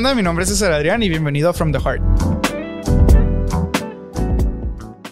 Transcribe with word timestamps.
onda? 0.00 0.14
Mi 0.14 0.22
nombre 0.22 0.44
es 0.44 0.48
César 0.48 0.72
Adrián 0.72 1.02
y 1.02 1.10
bienvenido 1.10 1.50
a 1.50 1.52
From 1.52 1.72
the 1.72 1.78
Heart. 1.78 2.02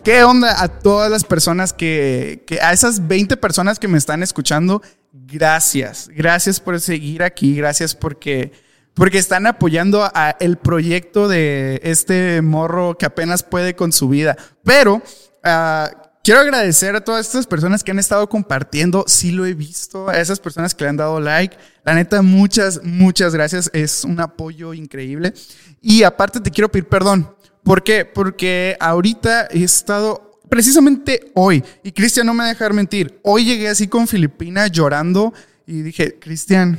¿Qué 0.02 0.24
onda 0.24 0.62
a 0.62 0.68
todas 0.68 1.10
las 1.10 1.24
personas 1.24 1.74
que, 1.74 2.42
que, 2.46 2.58
a 2.62 2.72
esas 2.72 3.06
20 3.06 3.36
personas 3.36 3.78
que 3.78 3.86
me 3.86 3.98
están 3.98 4.22
escuchando? 4.22 4.80
Gracias, 5.12 6.08
gracias 6.08 6.58
por 6.58 6.80
seguir 6.80 7.22
aquí, 7.22 7.54
gracias 7.54 7.94
porque, 7.94 8.52
porque 8.94 9.18
están 9.18 9.46
apoyando 9.46 10.04
a 10.04 10.34
el 10.40 10.56
proyecto 10.56 11.28
de 11.28 11.80
este 11.84 12.40
morro 12.40 12.96
que 12.96 13.04
apenas 13.04 13.42
puede 13.42 13.76
con 13.76 13.92
su 13.92 14.08
vida. 14.08 14.38
Pero 14.64 15.02
uh, 15.44 16.07
quiero 16.22 16.40
agradecer 16.40 16.94
a 16.96 17.00
todas 17.00 17.26
estas 17.26 17.46
personas 17.46 17.82
que 17.82 17.90
han 17.90 17.98
estado 17.98 18.28
compartiendo. 18.28 19.04
Sí 19.06 19.30
lo 19.30 19.46
he 19.46 19.54
visto, 19.54 20.08
a 20.08 20.18
esas 20.18 20.40
personas 20.40 20.74
que 20.74 20.84
le 20.84 20.90
han 20.90 20.96
dado 20.96 21.20
like. 21.20 21.56
La 21.84 21.94
neta, 21.94 22.22
muchas, 22.22 22.82
muchas 22.82 23.34
gracias. 23.34 23.70
Es 23.72 24.04
un 24.04 24.20
apoyo 24.20 24.74
increíble. 24.74 25.32
Y 25.80 26.02
aparte 26.02 26.40
te 26.40 26.50
quiero 26.50 26.70
pedir 26.70 26.88
perdón. 26.88 27.34
¿Por 27.62 27.82
qué? 27.82 28.04
Porque 28.04 28.76
ahorita 28.80 29.48
he 29.50 29.62
estado 29.62 30.28
precisamente 30.48 31.30
hoy, 31.34 31.62
y 31.82 31.92
Cristian 31.92 32.26
no 32.26 32.34
me 32.34 32.38
va 32.38 32.46
a 32.46 32.48
dejar 32.48 32.72
mentir, 32.72 33.20
hoy 33.22 33.44
llegué 33.44 33.68
así 33.68 33.86
con 33.86 34.08
Filipina 34.08 34.66
llorando 34.66 35.34
y 35.66 35.82
dije, 35.82 36.18
Cristian, 36.18 36.78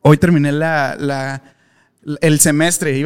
hoy 0.00 0.18
terminé 0.18 0.50
la, 0.50 0.96
la, 0.98 1.42
el 2.20 2.40
semestre. 2.40 3.00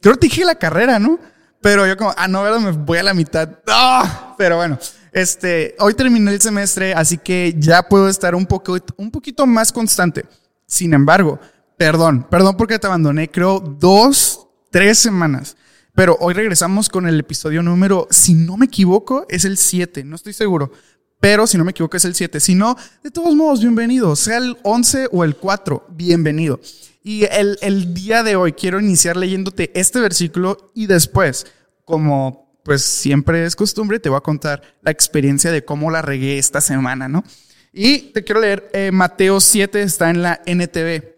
Creo 0.00 0.14
que 0.14 0.20
te 0.20 0.26
dije 0.26 0.44
la 0.44 0.56
carrera, 0.56 0.98
¿no? 0.98 1.18
Pero 1.60 1.86
yo 1.86 1.96
como, 1.96 2.14
ah, 2.16 2.28
no, 2.28 2.42
¿verdad? 2.42 2.60
Me 2.60 2.70
voy 2.70 2.98
a 2.98 3.02
la 3.02 3.14
mitad. 3.14 3.48
¡Ah! 3.66 4.34
Pero 4.38 4.56
bueno, 4.56 4.78
este, 5.12 5.74
hoy 5.78 5.94
terminé 5.94 6.32
el 6.32 6.40
semestre, 6.40 6.92
así 6.94 7.18
que 7.18 7.54
ya 7.58 7.82
puedo 7.82 8.08
estar 8.08 8.34
un, 8.34 8.46
poco, 8.46 8.76
un 8.96 9.10
poquito 9.10 9.46
más 9.46 9.72
constante. 9.72 10.24
Sin 10.66 10.92
embargo, 10.94 11.38
perdón, 11.76 12.26
perdón 12.30 12.56
porque 12.56 12.78
te 12.78 12.86
abandoné, 12.86 13.30
creo, 13.30 13.60
dos, 13.60 14.46
tres 14.70 14.98
semanas. 14.98 15.56
Pero 15.94 16.16
hoy 16.20 16.34
regresamos 16.34 16.90
con 16.90 17.08
el 17.08 17.18
episodio 17.18 17.62
número, 17.62 18.06
si 18.10 18.34
no 18.34 18.58
me 18.58 18.66
equivoco, 18.66 19.24
es 19.30 19.46
el 19.46 19.56
7, 19.56 20.04
no 20.04 20.16
estoy 20.16 20.34
seguro. 20.34 20.70
Pero 21.20 21.46
si 21.46 21.56
no 21.56 21.64
me 21.64 21.70
equivoco 21.70 21.96
es 21.96 22.04
el 22.04 22.14
7. 22.14 22.40
Si 22.40 22.54
no, 22.54 22.76
de 23.02 23.10
todos 23.10 23.34
modos, 23.34 23.60
bienvenido. 23.60 24.14
Sea 24.16 24.36
el 24.38 24.56
11 24.62 25.08
o 25.12 25.24
el 25.24 25.36
4, 25.36 25.86
bienvenido. 25.90 26.60
Y 27.08 27.22
el, 27.30 27.56
el 27.62 27.94
día 27.94 28.24
de 28.24 28.34
hoy 28.34 28.52
quiero 28.52 28.80
iniciar 28.80 29.16
leyéndote 29.16 29.70
este 29.78 30.00
versículo 30.00 30.72
y 30.74 30.88
después, 30.88 31.46
como 31.84 32.58
pues 32.64 32.82
siempre 32.82 33.46
es 33.46 33.54
costumbre, 33.54 34.00
te 34.00 34.08
voy 34.08 34.18
a 34.18 34.22
contar 34.22 34.60
la 34.82 34.90
experiencia 34.90 35.52
de 35.52 35.64
cómo 35.64 35.92
la 35.92 36.02
regué 36.02 36.36
esta 36.36 36.60
semana, 36.60 37.06
¿no? 37.06 37.22
Y 37.72 38.10
te 38.10 38.24
quiero 38.24 38.40
leer, 38.40 38.68
eh, 38.72 38.90
Mateo 38.90 39.38
7 39.38 39.82
está 39.82 40.10
en 40.10 40.20
la 40.20 40.40
NTV, 40.46 41.14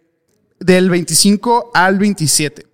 del 0.60 0.90
25 0.90 1.70
al 1.72 1.98
27. 1.98 2.66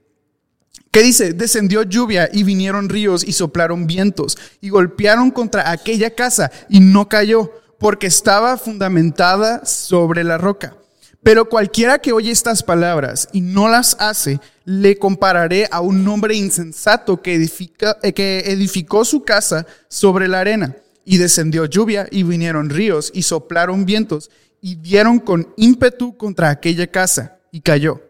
¿Qué 0.91 1.03
dice? 1.05 1.35
Descendió 1.35 1.85
lluvia 1.85 2.29
y 2.33 2.42
vinieron 2.42 2.89
ríos 2.89 3.23
y 3.23 3.31
soplaron 3.31 3.87
vientos 3.87 4.37
y 4.61 4.70
golpearon 4.70 5.31
contra 5.31 5.70
aquella 5.70 6.17
casa 6.17 6.51
y 6.69 6.81
no 6.81 7.09
cayó 7.09 7.53
porque 7.79 8.09
estaba 8.09 8.57
fundamentada 8.57 9.65
sobre 9.65 10.25
la 10.25 10.37
roca. 10.37 10.77
Pero 11.25 11.48
cualquiera 11.48 11.98
que 11.98 12.12
oye 12.12 12.30
estas 12.30 12.62
palabras 12.62 13.30
y 13.33 13.41
no 13.41 13.69
las 13.70 13.97
hace, 13.98 14.41
le 14.67 14.98
compararé 14.98 15.67
a 15.70 15.80
un 15.80 16.06
hombre 16.06 16.34
insensato 16.36 17.22
que, 17.22 17.34
edifica, 17.34 17.97
eh, 18.03 18.12
que 18.12 18.41
edificó 18.41 19.06
su 19.06 19.25
casa 19.25 19.67
sobre 19.89 20.28
la 20.28 20.41
arena. 20.41 20.77
Y 21.06 21.17
descendió 21.17 21.64
lluvia 21.64 22.06
y 22.11 22.22
vinieron 22.25 22.69
ríos 22.69 23.11
y 23.14 23.22
soplaron 23.22 23.86
vientos 23.86 24.30
y 24.61 24.77
dieron 24.77 25.19
con 25.19 25.52
ímpetu 25.56 26.17
contra 26.17 26.50
aquella 26.50 26.86
casa 26.86 27.39
y 27.50 27.62
cayó. 27.62 28.02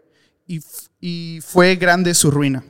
Y, 0.45 0.59
y 0.99 1.39
fue 1.41 1.77
grande 1.77 2.13
su 2.13 2.29
ruina. 2.29 2.65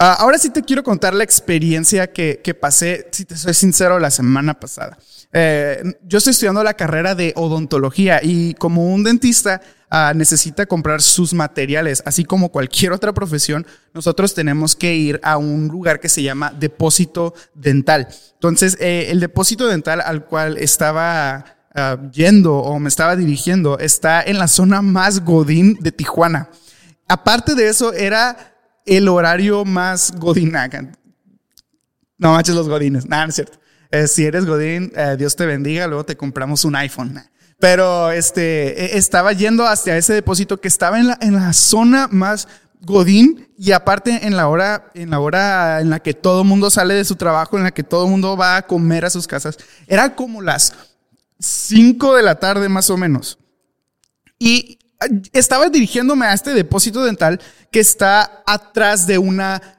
Uh, 0.00 0.18
ahora 0.18 0.38
sí 0.38 0.50
te 0.50 0.62
quiero 0.62 0.82
contar 0.82 1.14
la 1.14 1.24
experiencia 1.24 2.12
que, 2.12 2.40
que, 2.42 2.54
pasé, 2.54 3.08
si 3.12 3.24
te 3.24 3.36
soy 3.36 3.54
sincero, 3.54 4.00
la 4.00 4.10
semana 4.10 4.58
pasada. 4.58 4.98
Eh, 5.32 5.82
yo 6.06 6.18
estoy 6.18 6.30
estudiando 6.30 6.62
la 6.64 6.74
carrera 6.74 7.14
de 7.14 7.32
odontología 7.36 8.20
y 8.22 8.54
como 8.54 8.86
un 8.86 9.04
dentista 9.04 9.60
uh, 9.90 10.16
necesita 10.16 10.66
comprar 10.66 11.02
sus 11.02 11.34
materiales, 11.34 12.02
así 12.06 12.24
como 12.24 12.50
cualquier 12.50 12.92
otra 12.92 13.12
profesión, 13.12 13.66
nosotros 13.92 14.34
tenemos 14.34 14.74
que 14.74 14.94
ir 14.94 15.20
a 15.22 15.36
un 15.36 15.68
lugar 15.68 16.00
que 16.00 16.08
se 16.08 16.22
llama 16.22 16.52
depósito 16.58 17.34
dental. 17.54 18.08
Entonces, 18.34 18.76
eh, 18.80 19.08
el 19.10 19.20
depósito 19.20 19.66
dental 19.66 20.00
al 20.00 20.24
cual 20.24 20.56
estaba 20.56 21.44
uh, 21.74 22.10
yendo 22.10 22.56
o 22.56 22.78
me 22.78 22.88
estaba 22.88 23.16
dirigiendo 23.16 23.78
está 23.78 24.22
en 24.22 24.38
la 24.38 24.48
zona 24.48 24.80
más 24.82 25.24
godín 25.24 25.78
de 25.80 25.92
Tijuana. 25.92 26.48
Aparte 27.06 27.54
de 27.54 27.68
eso, 27.68 27.92
era 27.92 28.54
el 28.86 29.08
horario 29.08 29.64
más 29.64 30.12
godinaga. 30.16 30.90
No 32.16 32.32
manches 32.32 32.54
los 32.54 32.68
godines, 32.68 33.06
nada, 33.06 33.24
no 33.24 33.28
es 33.30 33.36
cierto. 33.36 33.58
Eh, 33.90 34.06
si 34.06 34.24
eres 34.24 34.44
godín, 34.44 34.92
eh, 34.94 35.16
Dios 35.18 35.36
te 35.36 35.46
bendiga, 35.46 35.86
luego 35.86 36.04
te 36.04 36.16
compramos 36.16 36.64
un 36.64 36.76
iPhone. 36.76 37.22
Pero 37.58 38.10
este, 38.10 38.94
e, 38.94 38.98
estaba 38.98 39.32
yendo 39.32 39.66
hacia 39.66 39.96
ese 39.96 40.12
depósito 40.12 40.60
que 40.60 40.68
estaba 40.68 40.98
en 40.98 41.08
la, 41.08 41.18
en 41.20 41.34
la 41.34 41.52
zona 41.52 42.08
más 42.10 42.48
godín 42.80 43.48
y 43.58 43.72
aparte 43.72 44.26
en 44.26 44.36
la 44.36 44.46
hora 44.48 44.90
en 44.94 45.10
la 45.10 45.18
hora 45.18 45.80
en 45.80 45.90
la 45.90 45.98
que 45.98 46.14
todo 46.14 46.44
mundo 46.44 46.70
sale 46.70 46.94
de 46.94 47.04
su 47.04 47.16
trabajo, 47.16 47.56
en 47.56 47.64
la 47.64 47.72
que 47.72 47.82
todo 47.82 48.06
mundo 48.06 48.36
va 48.36 48.56
a 48.56 48.62
comer 48.62 49.04
a 49.04 49.10
sus 49.10 49.26
casas. 49.26 49.58
Era 49.86 50.14
como 50.14 50.42
las 50.42 50.74
5 51.40 52.14
de 52.16 52.22
la 52.22 52.36
tarde 52.36 52.68
más 52.68 52.90
o 52.90 52.96
menos. 52.96 53.38
Y 54.38 54.78
estaba 55.32 55.68
dirigiéndome 55.68 56.26
a 56.26 56.32
este 56.32 56.54
depósito 56.54 57.04
dental 57.04 57.40
que 57.70 57.80
está 57.80 58.42
atrás 58.46 59.06
de 59.06 59.18
una, 59.18 59.77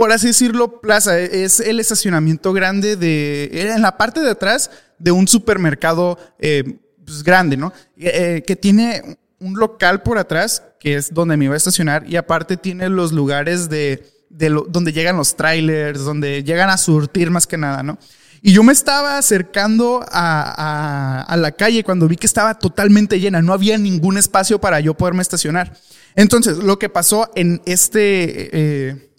por 0.00 0.12
así 0.12 0.28
decirlo, 0.28 0.80
plaza. 0.80 1.18
Es 1.18 1.60
el 1.60 1.78
estacionamiento 1.78 2.54
grande 2.54 2.96
de, 2.96 3.50
en 3.52 3.82
la 3.82 3.98
parte 3.98 4.20
de 4.20 4.30
atrás 4.30 4.70
de 4.98 5.10
un 5.10 5.28
supermercado 5.28 6.18
eh, 6.38 6.78
pues 7.04 7.22
grande, 7.22 7.58
¿no? 7.58 7.74
Eh, 7.98 8.42
que 8.46 8.56
tiene 8.56 9.18
un 9.40 9.58
local 9.58 10.02
por 10.02 10.16
atrás, 10.16 10.62
que 10.80 10.94
es 10.94 11.12
donde 11.12 11.36
me 11.36 11.44
iba 11.44 11.52
a 11.52 11.58
estacionar, 11.58 12.08
y 12.08 12.16
aparte 12.16 12.56
tiene 12.56 12.88
los 12.88 13.12
lugares 13.12 13.68
de, 13.68 14.02
de 14.30 14.48
donde 14.70 14.94
llegan 14.94 15.18
los 15.18 15.36
trailers, 15.36 16.00
donde 16.00 16.44
llegan 16.44 16.70
a 16.70 16.78
surtir 16.78 17.30
más 17.30 17.46
que 17.46 17.58
nada, 17.58 17.82
¿no? 17.82 17.98
Y 18.40 18.54
yo 18.54 18.62
me 18.62 18.72
estaba 18.72 19.18
acercando 19.18 20.02
a, 20.10 21.26
a, 21.28 21.36
la 21.36 21.52
calle 21.52 21.84
cuando 21.84 22.08
vi 22.08 22.16
que 22.16 22.26
estaba 22.26 22.54
totalmente 22.54 23.20
llena, 23.20 23.42
no 23.42 23.52
había 23.52 23.76
ningún 23.76 24.16
espacio 24.16 24.62
para 24.62 24.80
yo 24.80 24.94
poderme 24.94 25.20
estacionar. 25.20 25.76
Entonces, 26.16 26.56
lo 26.56 26.78
que 26.78 26.88
pasó 26.88 27.30
en 27.34 27.60
este, 27.66 28.48
eh, 28.88 29.09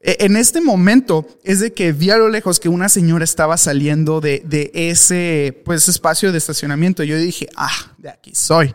en 0.00 0.36
este 0.36 0.60
momento 0.60 1.26
es 1.42 1.60
de 1.60 1.72
que 1.72 1.92
vi 1.92 2.10
a 2.10 2.16
lo 2.16 2.28
lejos 2.28 2.60
que 2.60 2.68
una 2.68 2.88
señora 2.88 3.24
estaba 3.24 3.56
saliendo 3.56 4.20
de, 4.20 4.42
de 4.44 4.70
ese 4.72 5.60
pues, 5.64 5.88
espacio 5.88 6.30
de 6.30 6.38
estacionamiento. 6.38 7.02
Yo 7.02 7.16
dije, 7.16 7.48
ah, 7.56 7.94
de 7.98 8.10
aquí 8.10 8.32
soy. 8.34 8.74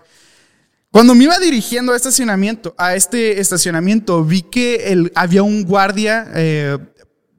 Cuando 0.92 1.16
me 1.16 1.24
iba 1.24 1.40
dirigiendo 1.40 1.94
a, 1.94 1.96
estacionamiento, 1.96 2.76
a 2.78 2.96
este 2.96 3.40
estacionamiento, 3.40 4.24
vi 4.24 4.44
que 4.44 4.92
el, 4.92 5.12
había 5.16 5.42
un 5.44 5.64
guardia, 5.64 6.30
eh, 6.36 6.78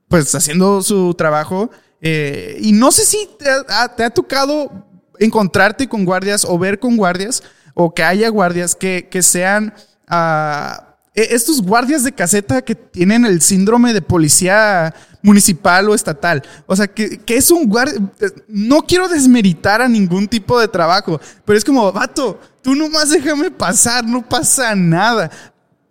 pues 0.09 0.35
haciendo 0.35 0.83
su 0.83 1.15
trabajo 1.15 1.71
eh, 2.07 2.59
y 2.61 2.73
no 2.73 2.93
sé 2.93 3.07
si 3.07 3.29
te 3.39 3.49
ha, 3.49 3.89
te 3.97 4.05
ha, 4.05 4.11
tocado 4.11 4.87
encontrarte 5.19 5.89
con 5.89 6.05
guardias 6.05 6.45
o 6.45 6.59
ver 6.59 6.79
con 6.79 6.97
guardias 6.97 7.43
o 7.73 7.95
que 7.95 8.03
haya 8.03 8.29
guardias 8.29 8.75
que, 8.75 9.09
que 9.11 9.23
sean 9.23 9.73
uh, 10.11 10.94
estos 11.15 11.63
guardias 11.63 12.03
de 12.03 12.13
caseta 12.13 12.63
que 12.63 12.75
tienen 12.75 13.25
el 13.25 13.41
síndrome 13.41 13.93
de 13.93 14.03
policía 14.03 14.93
municipal 15.23 15.89
o 15.89 15.95
estatal. 15.95 16.43
O 16.67 16.75
sea, 16.75 16.89
que, 16.89 17.19
que 17.19 17.37
es 17.37 17.51
un 17.53 17.69
guardia. 17.69 18.01
No 18.49 18.83
quiero 18.83 19.09
desmeritar 19.09 19.81
a 19.81 19.89
ningún 19.89 20.27
tipo 20.27 20.59
de 20.59 20.67
trabajo, 20.67 21.21
pero 21.45 21.57
es 21.57 21.65
como, 21.65 21.91
vato, 21.93 22.41
tú 22.63 22.75
nomás 22.75 23.11
déjame 23.11 23.51
pasar, 23.51 24.05
no 24.05 24.29
pasa 24.29 24.75
nada. 24.75 25.31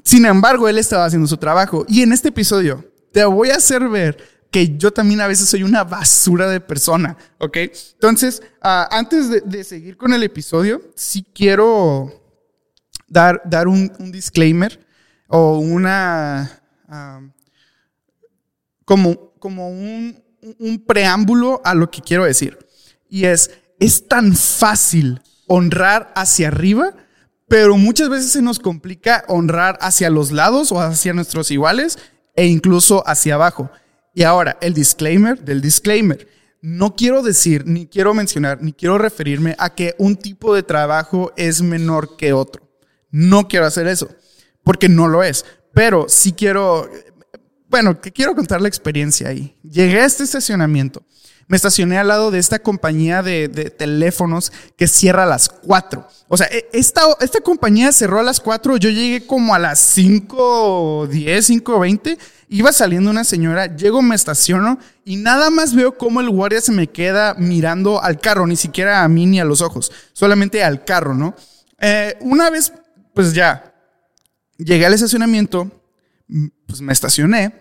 Sin 0.03 0.25
embargo, 0.25 0.67
él 0.67 0.77
estaba 0.77 1.05
haciendo 1.05 1.27
su 1.27 1.37
trabajo. 1.37 1.85
Y 1.87 2.01
en 2.01 2.11
este 2.11 2.27
episodio 2.27 2.83
te 3.13 3.23
voy 3.23 3.49
a 3.51 3.55
hacer 3.55 3.87
ver 3.87 4.17
que 4.51 4.77
yo 4.77 4.91
también 4.91 5.21
a 5.21 5.27
veces 5.27 5.47
soy 5.47 5.63
una 5.63 5.85
basura 5.85 6.49
de 6.49 6.59
persona, 6.59 7.17
¿ok? 7.39 7.57
Entonces, 7.93 8.41
uh, 8.63 8.85
antes 8.91 9.29
de, 9.29 9.63
seguir 9.63 9.95
con 9.95 10.13
el 10.13 10.21
episodio, 10.21 10.81
sí 10.95 11.25
quiero 11.33 12.21
dar, 13.07 13.41
dar 13.45 13.67
un 13.69 14.11
disclaimer 14.11 14.83
o 15.35 15.57
una, 15.57 16.61
uh, 16.87 17.27
como, 18.85 19.33
como 19.39 19.67
un, 19.67 20.23
un 20.59 20.85
preámbulo 20.85 21.59
a 21.65 21.73
lo 21.73 21.89
que 21.89 22.01
quiero 22.01 22.25
decir. 22.25 22.59
Y 23.09 23.25
es, 23.25 23.49
es 23.79 24.07
tan 24.07 24.35
fácil 24.35 25.19
honrar 25.47 26.13
hacia 26.15 26.49
arriba, 26.49 26.93
pero 27.47 27.77
muchas 27.77 28.09
veces 28.09 28.31
se 28.31 28.43
nos 28.43 28.59
complica 28.59 29.25
honrar 29.27 29.79
hacia 29.81 30.11
los 30.11 30.31
lados 30.31 30.71
o 30.71 30.79
hacia 30.79 31.13
nuestros 31.13 31.49
iguales 31.49 31.97
e 32.35 32.45
incluso 32.45 33.01
hacia 33.07 33.33
abajo. 33.33 33.71
Y 34.13 34.21
ahora, 34.21 34.59
el 34.61 34.75
disclaimer 34.75 35.43
del 35.43 35.61
disclaimer. 35.61 36.27
No 36.61 36.95
quiero 36.95 37.23
decir, 37.23 37.65
ni 37.65 37.87
quiero 37.87 38.13
mencionar, 38.13 38.61
ni 38.61 38.71
quiero 38.71 38.99
referirme 38.99 39.55
a 39.57 39.73
que 39.73 39.95
un 39.97 40.15
tipo 40.15 40.53
de 40.53 40.61
trabajo 40.61 41.33
es 41.37 41.63
menor 41.63 42.17
que 42.17 42.33
otro. 42.33 42.69
No 43.09 43.47
quiero 43.47 43.65
hacer 43.65 43.87
eso. 43.87 44.09
Porque 44.63 44.89
no 44.89 45.07
lo 45.07 45.23
es. 45.23 45.45
Pero 45.73 46.05
sí 46.07 46.33
quiero, 46.33 46.89
bueno, 47.69 47.99
que 47.99 48.11
quiero 48.11 48.35
contar 48.35 48.61
la 48.61 48.67
experiencia 48.67 49.29
ahí. 49.29 49.57
Llegué 49.63 50.01
a 50.01 50.05
este 50.05 50.23
estacionamiento. 50.23 51.03
Me 51.47 51.57
estacioné 51.57 51.97
al 51.97 52.07
lado 52.07 52.31
de 52.31 52.39
esta 52.39 52.59
compañía 52.59 53.21
de, 53.21 53.49
teléfonos 53.49 54.51
que 54.77 54.87
cierra 54.87 55.23
a 55.23 55.27
las 55.27 55.49
4. 55.49 56.07
O 56.29 56.37
sea, 56.37 56.47
e, 56.47 56.69
esta, 56.71 57.01
esta 57.19 57.41
compañía 57.41 57.91
cerró 57.91 58.19
a 58.19 58.23
las 58.23 58.39
4. 58.39 58.77
Yo 58.77 58.89
llegué 58.89 59.25
como 59.25 59.53
a 59.53 59.59
las 59.59 59.97
5.10, 59.97 61.09
5.20. 61.09 62.17
Iba 62.49 62.71
saliendo 62.71 63.09
una 63.09 63.23
señora, 63.23 63.75
llego, 63.75 64.01
me 64.01 64.15
estaciono 64.15 64.77
y 65.05 65.15
nada 65.15 65.49
más 65.49 65.73
veo 65.73 65.97
cómo 65.97 66.21
el 66.21 66.29
guardia 66.29 66.61
se 66.61 66.71
me 66.71 66.87
queda 66.87 67.33
mirando 67.33 68.01
al 68.01 68.19
carro, 68.19 68.45
ni 68.45 68.55
siquiera 68.55 69.03
a 69.03 69.07
mí 69.07 69.25
ni 69.25 69.39
a 69.39 69.45
los 69.45 69.61
ojos, 69.61 69.91
solamente 70.13 70.63
al 70.63 70.85
carro, 70.85 71.15
¿no? 71.15 71.35
Eh, 71.79 72.15
una 72.21 72.51
vez, 72.51 72.71
pues 73.15 73.33
ya, 73.33 73.72
llegué 74.57 74.85
al 74.85 74.93
estacionamiento, 74.93 75.71
pues 76.67 76.81
me 76.81 76.93
estacioné 76.93 77.53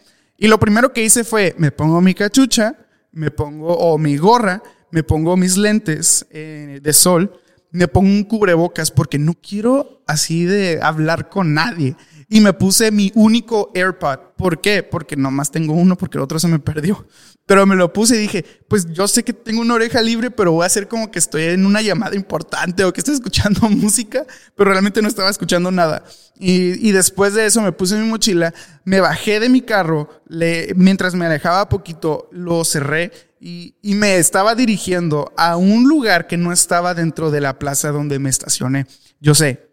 y 0.43 0.49
lo 0.49 0.59
primero 0.59 0.93
que 0.93 1.05
hice 1.05 1.23
fue, 1.23 1.55
me 1.57 1.71
pongo 1.71 2.01
mi 2.01 2.15
cachucha, 2.15 2.77
me 3.13 3.31
pongo, 3.31 3.77
o 3.77 3.97
mi 3.97 4.17
gorra, 4.17 4.63
me 4.91 5.05
pongo 5.05 5.37
mis 5.37 5.57
lentes 5.57 6.27
eh, 6.31 6.81
de 6.83 6.93
sol, 6.93 7.41
me 7.71 7.87
pongo 7.87 8.09
un 8.09 8.25
cubrebocas 8.25 8.91
porque 8.91 9.21
no 9.21 9.35
quiero 9.35 10.03
así 10.07 10.45
de 10.45 10.81
hablar 10.83 11.29
con 11.29 11.55
nadie. 11.55 11.95
Y 12.33 12.41
me 12.41 12.55
puse 12.55 12.91
mi 12.91 13.13
único 13.15 13.71
AirPod. 13.75 14.19
¿Por 14.39 14.63
qué? 14.63 14.83
Porque 14.83 15.17
nomás 15.17 15.51
tengo 15.51 15.75
uno 15.75 15.99
porque 15.99 16.17
el 16.17 16.25
otro 16.25 16.39
se 16.39 16.49
me 16.49 16.59
perdió. 16.59 17.07
Pero 17.45 17.67
me 17.67 17.77
lo 17.77 17.93
puse 17.93 18.17
y 18.17 18.21
dije, 18.21 18.43
pues 18.69 18.91
yo 18.91 19.07
sé 19.07 19.23
que 19.23 19.35
tengo 19.35 19.61
una 19.61 19.75
oreja 19.75 20.01
libre, 20.01 20.31
pero 20.31 20.53
voy 20.53 20.63
a 20.63 20.67
hacer 20.67 20.89
como 20.89 21.11
que 21.11 21.19
estoy 21.19 21.43
en 21.43 21.67
una 21.67 21.83
llamada 21.83 22.17
importante 22.17 22.85
o 22.85 22.93
que 22.95 23.03
estoy 23.03 23.17
escuchando 23.17 23.61
música, 23.69 24.25
pero 24.57 24.71
realmente 24.71 25.03
no 25.03 25.09
estaba 25.09 25.29
escuchando 25.29 25.71
nada. 25.71 26.05
Y, 26.39 26.89
y 26.89 26.93
después 26.93 27.35
de 27.35 27.45
eso 27.45 27.61
me 27.61 27.73
puse 27.73 27.97
mi 27.97 28.09
mochila, 28.09 28.55
me 28.87 29.01
bajé 29.01 29.39
de 29.39 29.51
mi 29.51 29.61
carro, 29.61 30.09
le, 30.27 30.73
mientras 30.75 31.15
me 31.15 31.27
alejaba 31.27 31.69
poquito, 31.69 32.31
lo 32.33 32.65
cerré 32.65 33.13
y, 33.41 33.75
y 33.83 33.95
me 33.95 34.17
estaba 34.17 34.55
dirigiendo 34.55 35.35
a 35.37 35.59
un 35.59 35.87
lugar 35.87 36.27
que 36.29 36.39
no 36.39 36.51
estaba 36.51 36.95
dentro 36.95 37.31
de 37.31 37.43
la 37.43 37.59
plaza 37.59 37.91
donde 37.91 38.19
me 38.19 38.31
estacioné. 38.31 38.87
Yo 39.21 39.35
sé, 39.35 39.69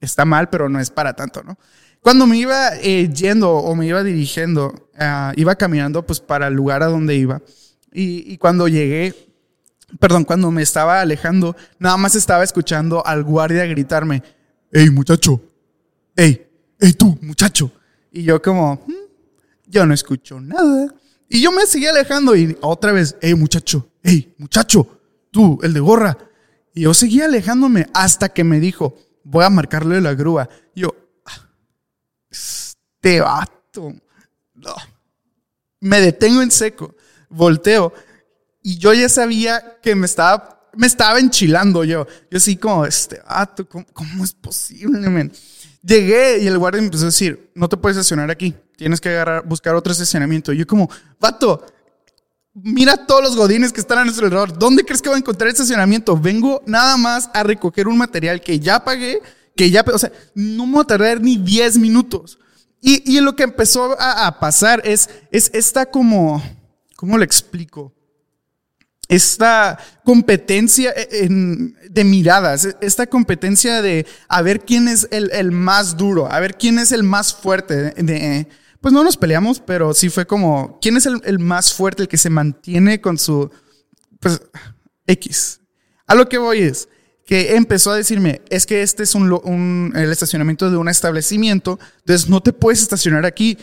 está 0.00 0.24
mal, 0.24 0.48
pero 0.48 0.68
no 0.68 0.78
es 0.78 0.90
para 0.90 1.14
tanto, 1.14 1.42
¿no? 1.42 1.58
Cuando 2.08 2.26
me 2.26 2.38
iba 2.38 2.74
eh, 2.76 3.10
yendo 3.12 3.50
o 3.50 3.74
me 3.74 3.86
iba 3.86 4.02
dirigiendo, 4.02 4.88
ah, 4.98 5.34
iba 5.36 5.54
caminando 5.56 6.06
pues 6.06 6.20
para 6.20 6.46
el 6.46 6.54
lugar 6.54 6.82
a 6.82 6.86
donde 6.86 7.14
iba. 7.14 7.42
Y, 7.92 8.38
cuando 8.38 8.66
llegué, 8.66 9.14
perdón, 10.00 10.24
cuando 10.24 10.50
me 10.50 10.62
estaba 10.62 11.02
alejando, 11.02 11.54
nada 11.78 11.98
más 11.98 12.14
estaba 12.14 12.44
escuchando 12.44 13.06
al 13.06 13.24
guardia 13.24 13.66
gritarme, 13.66 14.22
hey 14.72 14.88
muchacho, 14.88 15.38
hey, 16.16 16.48
hey 16.80 16.94
tú, 16.94 17.18
muchacho. 17.20 17.70
Y 18.10 18.22
yo 18.22 18.40
como, 18.40 18.76
hmm, 18.86 19.66
yo 19.66 19.84
no 19.84 19.92
escucho 19.92 20.40
nada. 20.40 20.86
Y 21.28 21.42
yo 21.42 21.52
me 21.52 21.66
seguía 21.66 21.90
alejando 21.90 22.34
y 22.34 22.56
otra 22.62 22.92
vez, 22.92 23.16
hey 23.20 23.34
muchacho, 23.34 23.86
hey 24.02 24.34
muchacho, 24.38 24.98
tú, 25.30 25.58
el 25.62 25.74
de 25.74 25.80
gorra. 25.80 26.16
Y 26.72 26.84
yo 26.84 26.94
seguía 26.94 27.26
alejándome 27.26 27.86
hasta 27.92 28.30
que 28.30 28.44
me 28.44 28.60
dijo, 28.60 28.96
voy 29.24 29.44
a 29.44 29.50
marcarle 29.50 30.00
la 30.00 30.14
grúa. 30.14 30.48
Yo, 30.74 30.94
este 32.30 33.20
vato. 33.20 33.94
No. 34.54 34.74
Me 35.80 36.00
detengo 36.00 36.42
en 36.42 36.50
seco, 36.50 36.94
volteo 37.28 37.92
y 38.62 38.76
yo 38.78 38.92
ya 38.92 39.08
sabía 39.08 39.78
que 39.80 39.94
me 39.94 40.06
estaba, 40.06 40.68
me 40.74 40.86
estaba 40.86 41.18
enchilando 41.18 41.84
yo. 41.84 42.06
Yo 42.30 42.36
así 42.36 42.56
como, 42.56 42.84
este 42.84 43.20
vato, 43.28 43.66
¿cómo, 43.66 44.24
es 44.24 44.34
posible, 44.34 45.08
men? 45.08 45.32
Llegué 45.82 46.38
y 46.40 46.46
el 46.46 46.58
guardia 46.58 46.80
me 46.80 46.88
empezó 46.88 47.04
a 47.04 47.06
decir, 47.06 47.50
no 47.54 47.68
te 47.68 47.76
puedes 47.76 47.96
estacionar 47.96 48.30
aquí, 48.30 48.54
tienes 48.76 49.00
que 49.00 49.08
agarrar, 49.08 49.46
buscar 49.46 49.74
otro 49.74 49.92
estacionamiento. 49.92 50.52
Yo 50.52 50.66
como, 50.66 50.90
vato, 51.20 51.64
mira 52.52 53.06
todos 53.06 53.22
los 53.22 53.36
godines 53.36 53.72
que 53.72 53.80
están 53.80 53.98
a 53.98 54.04
nuestro 54.04 54.26
alrededor. 54.26 54.58
¿Dónde 54.58 54.84
crees 54.84 55.00
que 55.00 55.08
voy 55.08 55.16
a 55.16 55.20
encontrar 55.20 55.48
estacionamiento? 55.48 56.18
Vengo 56.18 56.62
nada 56.66 56.96
más 56.96 57.30
a 57.32 57.44
recoger 57.44 57.88
un 57.88 57.96
material 57.96 58.40
que 58.40 58.58
ya 58.58 58.84
pagué, 58.84 59.22
que 59.58 59.72
ya, 59.72 59.84
o 59.92 59.98
sea, 59.98 60.12
no 60.36 60.66
me 60.66 60.76
va 60.76 60.82
a 60.82 60.86
tardar 60.86 61.20
ni 61.20 61.36
10 61.36 61.78
minutos. 61.78 62.38
Y, 62.80 63.02
y 63.12 63.20
lo 63.20 63.34
que 63.34 63.42
empezó 63.42 63.96
a, 63.98 64.38
pasar 64.38 64.80
es, 64.84 65.10
es 65.32 65.50
esta 65.52 65.84
como, 65.86 66.40
¿cómo 66.94 67.18
le 67.18 67.24
explico? 67.24 67.92
Esta 69.08 69.76
competencia 70.04 70.94
de 70.94 72.04
miradas, 72.04 72.76
esta 72.80 73.08
competencia 73.08 73.82
de 73.82 74.06
a 74.28 74.42
ver 74.42 74.60
quién 74.60 74.86
es 74.86 75.08
el, 75.10 75.28
el 75.32 75.50
más 75.50 75.96
duro, 75.96 76.30
a 76.30 76.38
ver 76.38 76.56
quién 76.56 76.78
es 76.78 76.92
el 76.92 77.02
más 77.02 77.34
fuerte. 77.34 77.90
De, 77.90 78.46
pues 78.80 78.94
no 78.94 79.02
nos 79.02 79.16
peleamos, 79.16 79.58
pero 79.58 79.92
sí 79.92 80.08
fue 80.08 80.24
como, 80.24 80.78
¿quién 80.80 80.96
es 80.96 81.06
el, 81.06 81.20
el 81.24 81.40
más 81.40 81.74
fuerte, 81.74 82.02
el 82.02 82.08
que 82.08 82.16
se 82.16 82.30
mantiene 82.30 83.00
con 83.00 83.18
su, 83.18 83.50
pues, 84.20 84.40
X? 85.04 85.62
A 86.06 86.14
lo 86.14 86.28
que 86.28 86.38
voy 86.38 86.60
es, 86.60 86.88
que 87.28 87.56
empezó 87.56 87.90
a 87.90 87.96
decirme, 87.96 88.40
es 88.48 88.64
que 88.64 88.80
este 88.80 89.02
es 89.02 89.14
un, 89.14 89.92
el 89.94 90.10
estacionamiento 90.10 90.70
de 90.70 90.78
un 90.78 90.88
establecimiento, 90.88 91.78
entonces 91.98 92.26
no 92.30 92.40
te 92.40 92.54
puedes 92.54 92.80
estacionar 92.80 93.26
aquí, 93.26 93.58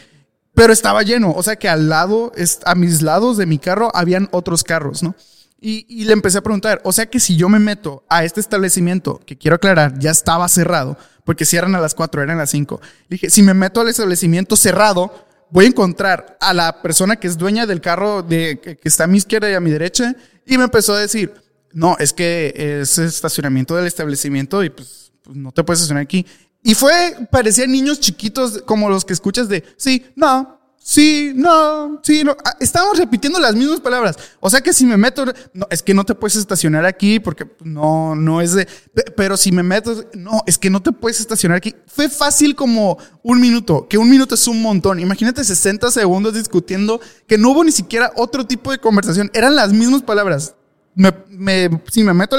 pero 0.54 0.72
estaba 0.72 1.02
lleno, 1.02 1.32
o 1.32 1.42
sea 1.42 1.56
que 1.56 1.68
al 1.68 1.90
lado, 1.90 2.32
a 2.64 2.76
mis 2.76 3.02
lados 3.02 3.38
de 3.38 3.48
mi 3.48 3.58
carro, 3.58 3.90
habían 3.96 4.30
otros 4.32 4.64
carros, 4.64 5.02
¿no? 5.02 5.16
Y, 5.60 6.06
le 6.06 6.14
empecé 6.14 6.38
a 6.38 6.44
preguntar, 6.44 6.80
o 6.84 6.92
sea 6.92 7.08
que 7.08 7.20
si 7.20 7.38
yo 7.38 7.50
me 7.50 7.58
meto 7.58 8.04
a 8.08 8.24
este 8.24 8.40
establecimiento, 8.40 9.20
que 9.26 9.36
quiero 9.36 9.56
aclarar, 9.56 9.98
ya 9.98 10.12
estaba 10.12 10.48
cerrado, 10.48 10.96
porque 11.24 11.44
cierran 11.44 11.74
a 11.74 11.82
las 11.82 11.96
4, 11.96 12.22
eran 12.22 12.38
las 12.38 12.52
5. 12.52 12.80
Dije, 13.10 13.32
si 13.32 13.42
me 13.42 13.56
meto 13.56 13.82
al 13.82 13.88
establecimiento 13.88 14.56
cerrado, 14.56 15.26
voy 15.50 15.66
a 15.66 15.70
encontrar 15.70 16.38
a 16.40 16.54
la 16.54 16.84
persona 16.84 17.16
que 17.16 17.26
es 17.26 17.36
dueña 17.36 17.66
del 17.66 17.82
carro 17.82 18.22
de, 18.22 18.60
que 18.60 18.88
está 18.88 19.06
a 19.06 19.08
mi 19.08 19.18
izquierda 19.18 19.50
y 19.50 19.56
a 19.56 19.60
mi 19.60 19.72
derecha, 19.72 20.16
y 20.46 20.56
me 20.60 20.66
empezó 20.66 20.94
a 20.94 21.00
decir, 21.00 21.34
no, 21.76 21.98
es 22.00 22.14
que 22.14 22.54
es 22.56 22.98
estacionamiento 22.98 23.76
del 23.76 23.86
establecimiento 23.86 24.64
y 24.64 24.70
pues, 24.70 25.12
pues, 25.22 25.36
no 25.36 25.52
te 25.52 25.62
puedes 25.62 25.82
estacionar 25.82 26.04
aquí. 26.04 26.26
Y 26.64 26.74
fue, 26.74 27.28
parecían 27.30 27.70
niños 27.70 28.00
chiquitos 28.00 28.64
como 28.66 28.90
los 28.90 29.04
que 29.04 29.12
escuchas 29.12 29.50
de, 29.50 29.62
sí, 29.76 30.06
no, 30.16 30.58
sí, 30.80 31.34
no, 31.36 32.00
sí, 32.02 32.24
no. 32.24 32.38
Ah, 32.46 32.56
estábamos 32.62 32.98
repitiendo 32.98 33.40
las 33.40 33.56
mismas 33.56 33.82
palabras. 33.82 34.16
O 34.40 34.50
sea 34.50 34.62
que 34.62 34.72
si 34.72 34.86
me 34.86 34.96
meto, 34.96 35.26
no, 35.54 35.68
es 35.70 35.84
que 35.84 35.94
no 35.94 36.06
te 36.06 36.16
puedes 36.16 36.38
estacionar 36.38 36.86
aquí 36.86 37.20
porque 37.20 37.46
no, 37.62 38.16
no 38.16 38.40
es 38.40 38.54
de, 38.54 38.70
pero 39.18 39.36
si 39.36 39.52
me 39.52 39.62
meto, 39.62 40.06
no, 40.14 40.44
es 40.48 40.58
que 40.58 40.70
no 40.70 40.82
te 40.82 40.94
puedes 40.94 41.20
estacionar 41.20 41.58
aquí. 41.58 41.76
Fue 41.88 42.08
fácil 42.08 42.56
como 42.56 42.98
un 43.22 43.42
minuto, 43.42 43.86
que 43.90 43.98
un 43.98 44.10
minuto 44.10 44.36
es 44.36 44.48
un 44.48 44.62
montón. 44.62 45.02
Imagínate 45.02 45.44
60 45.44 45.92
segundos 45.92 46.36
discutiendo 46.36 47.02
que 47.28 47.38
no 47.38 47.52
hubo 47.52 47.66
ni 47.66 47.74
siquiera 47.74 48.14
otro 48.16 48.48
tipo 48.48 48.72
de 48.72 48.80
conversación. 48.80 49.30
Eran 49.34 49.58
las 49.58 49.74
mismas 49.74 50.04
palabras 50.04 50.56
me, 50.96 51.70
si 51.92 52.04
me 52.04 52.14
meto 52.14 52.38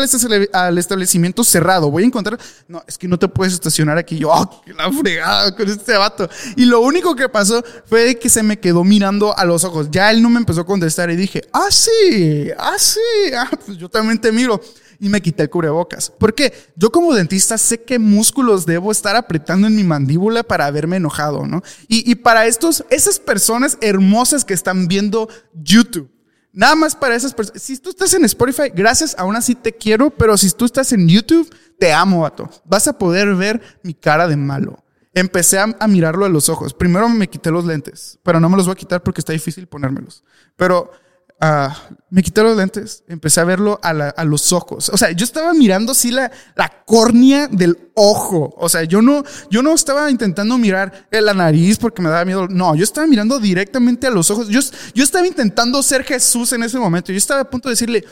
al, 0.53 0.79
establecimiento 0.79 1.45
cerrado, 1.45 1.91
voy 1.91 2.05
a 2.05 2.07
encontrar. 2.07 2.39
No, 2.67 2.83
es 2.87 2.97
que 2.97 3.07
no 3.07 3.19
te 3.19 3.29
puedes 3.29 3.53
estacionar 3.53 3.99
aquí. 3.99 4.19
Yo, 4.19 4.31
oh, 4.31 4.63
qué 4.65 4.73
la 4.73 4.91
fregada 4.91 5.55
con 5.55 5.69
este 5.69 5.97
vato. 5.97 6.29
Y 6.57 6.65
lo 6.65 6.81
único 6.81 7.15
que 7.15 7.29
pasó 7.29 7.63
fue 7.85 8.19
que 8.19 8.31
se 8.31 8.43
me 8.43 8.59
quedó 8.59 8.83
mirando 8.83 9.37
a 9.37 9.45
los 9.45 9.65
ojos. 9.65 9.89
Ya 9.91 10.11
él 10.11 10.23
no 10.23 10.31
me 10.31 10.39
empezó 10.39 10.63
a 10.63 10.67
contestar 10.67 11.11
y 11.11 11.17
dije, 11.17 11.43
ah, 11.53 11.69
sí, 11.71 12.49
ah, 12.59 12.77
sí, 12.79 13.01
ah, 13.37 13.51
pues 13.65 13.77
yo 13.77 13.89
también 13.89 14.19
te 14.19 14.33
miro. 14.33 14.61
Y 14.99 15.11
me 15.11 15.21
quité 15.21 15.43
el 15.43 15.51
cubrebocas. 15.51 16.11
Porque 16.19 16.55
yo 16.75 16.91
como 16.91 17.13
dentista 17.13 17.59
sé 17.59 17.83
qué 17.83 17.99
músculos 17.99 18.65
debo 18.65 18.91
estar 18.91 19.15
apretando 19.15 19.67
en 19.67 19.77
mi 19.77 19.85
mandíbula 19.85 20.43
para 20.43 20.65
haberme 20.65 20.97
enojado, 20.97 21.47
¿no? 21.47 21.63
Y, 21.89 22.11
y 22.11 22.15
para 22.15 22.47
estos, 22.47 22.83
esas 22.89 23.21
personas 23.21 23.77
hermosas 23.83 24.47
que 24.47 24.55
están 24.55 24.89
viendo 24.89 25.29
YouTube 25.53 26.16
Nada 26.57 26.75
más 26.75 26.97
para 26.97 27.15
esas 27.15 27.35
personas. 27.35 27.63
Si 27.63 27.77
tú 27.77 27.91
estás 27.91 28.15
en 28.15 28.25
Spotify, 28.25 28.71
gracias, 28.75 29.15
aún 29.19 29.37
así 29.37 29.55
te 29.55 29.75
quiero, 29.75 30.09
pero 30.09 30.39
si 30.39 30.51
tú 30.53 30.65
estás 30.65 30.91
en 30.91 31.07
YouTube, 31.07 31.55
te 31.79 31.93
amo, 31.93 32.23
vato. 32.23 32.49
Vas 32.65 32.89
a 32.89 32.97
poder 32.97 33.35
ver 33.35 33.61
mi 33.83 33.93
cara 33.93 34.27
de 34.27 34.39
malo. 34.39 34.83
Empecé 35.13 35.59
a, 35.59 35.77
a 35.79 35.87
mirarlo 35.87 36.25
a 36.25 36.31
los 36.31 36.49
ojos. 36.49 36.73
Primero 36.73 37.11
me 37.11 37.29
quité 37.29 37.51
los 37.51 37.67
lentes, 37.67 38.19
pero 38.23 38.41
no 38.41 38.49
me 38.49 38.57
los 38.57 38.65
voy 38.65 38.73
a 38.73 38.77
quitar 38.77 39.03
porque 39.03 39.21
está 39.21 39.35
difícil 39.35 39.67
ponérmelos. 39.67 40.25
Pero 40.57 40.93
Ah, 41.39 41.77
me 42.09 42.23
quité 42.23 42.43
los 42.43 42.57
lentes, 42.57 43.05
empecé 43.09 43.41
a 43.41 43.45
verlo 43.45 43.79
a, 43.83 44.25
los 44.25 44.53
ojos. 44.55 44.89
O 44.89 44.97
sea, 44.97 45.11
yo 45.11 45.23
estaba 45.25 45.53
mirando 45.53 45.93
así 45.93 46.11
la, 46.11 46.33
la 46.55 46.83
córnea 46.87 47.47
del 47.49 47.91
ojo. 47.95 48.55
O 48.57 48.71
sea, 48.71 48.85
yo 48.85 49.03
no, 49.03 49.23
yo 49.51 49.63
no 49.63 49.75
estaba 49.75 50.11
intentando 50.11 50.57
mirar 50.57 51.09
la 51.11 51.35
nariz 51.35 51.77
porque 51.77 52.01
me 52.01 52.09
daba 52.09 52.25
miedo. 52.25 52.49
No, 52.49 52.75
yo 52.75 52.85
estaba 52.85 53.07
mirando 53.07 53.39
directamente 53.39 54.07
a 54.07 54.11
los 54.11 54.31
ojos. 54.31 54.49
Yo, 54.49 54.61
yo 54.95 55.05
estaba 55.05 55.27
intentando 55.27 55.83
ser 55.83 56.05
Jesús 56.05 56.55
en 56.55 56.63
ese 56.63 56.79
momento. 56.79 57.13
Yo 57.13 57.19
estaba 57.19 57.43
a 57.43 57.51
punto 57.51 57.69
de 57.69 57.75
decirle, 57.75 58.05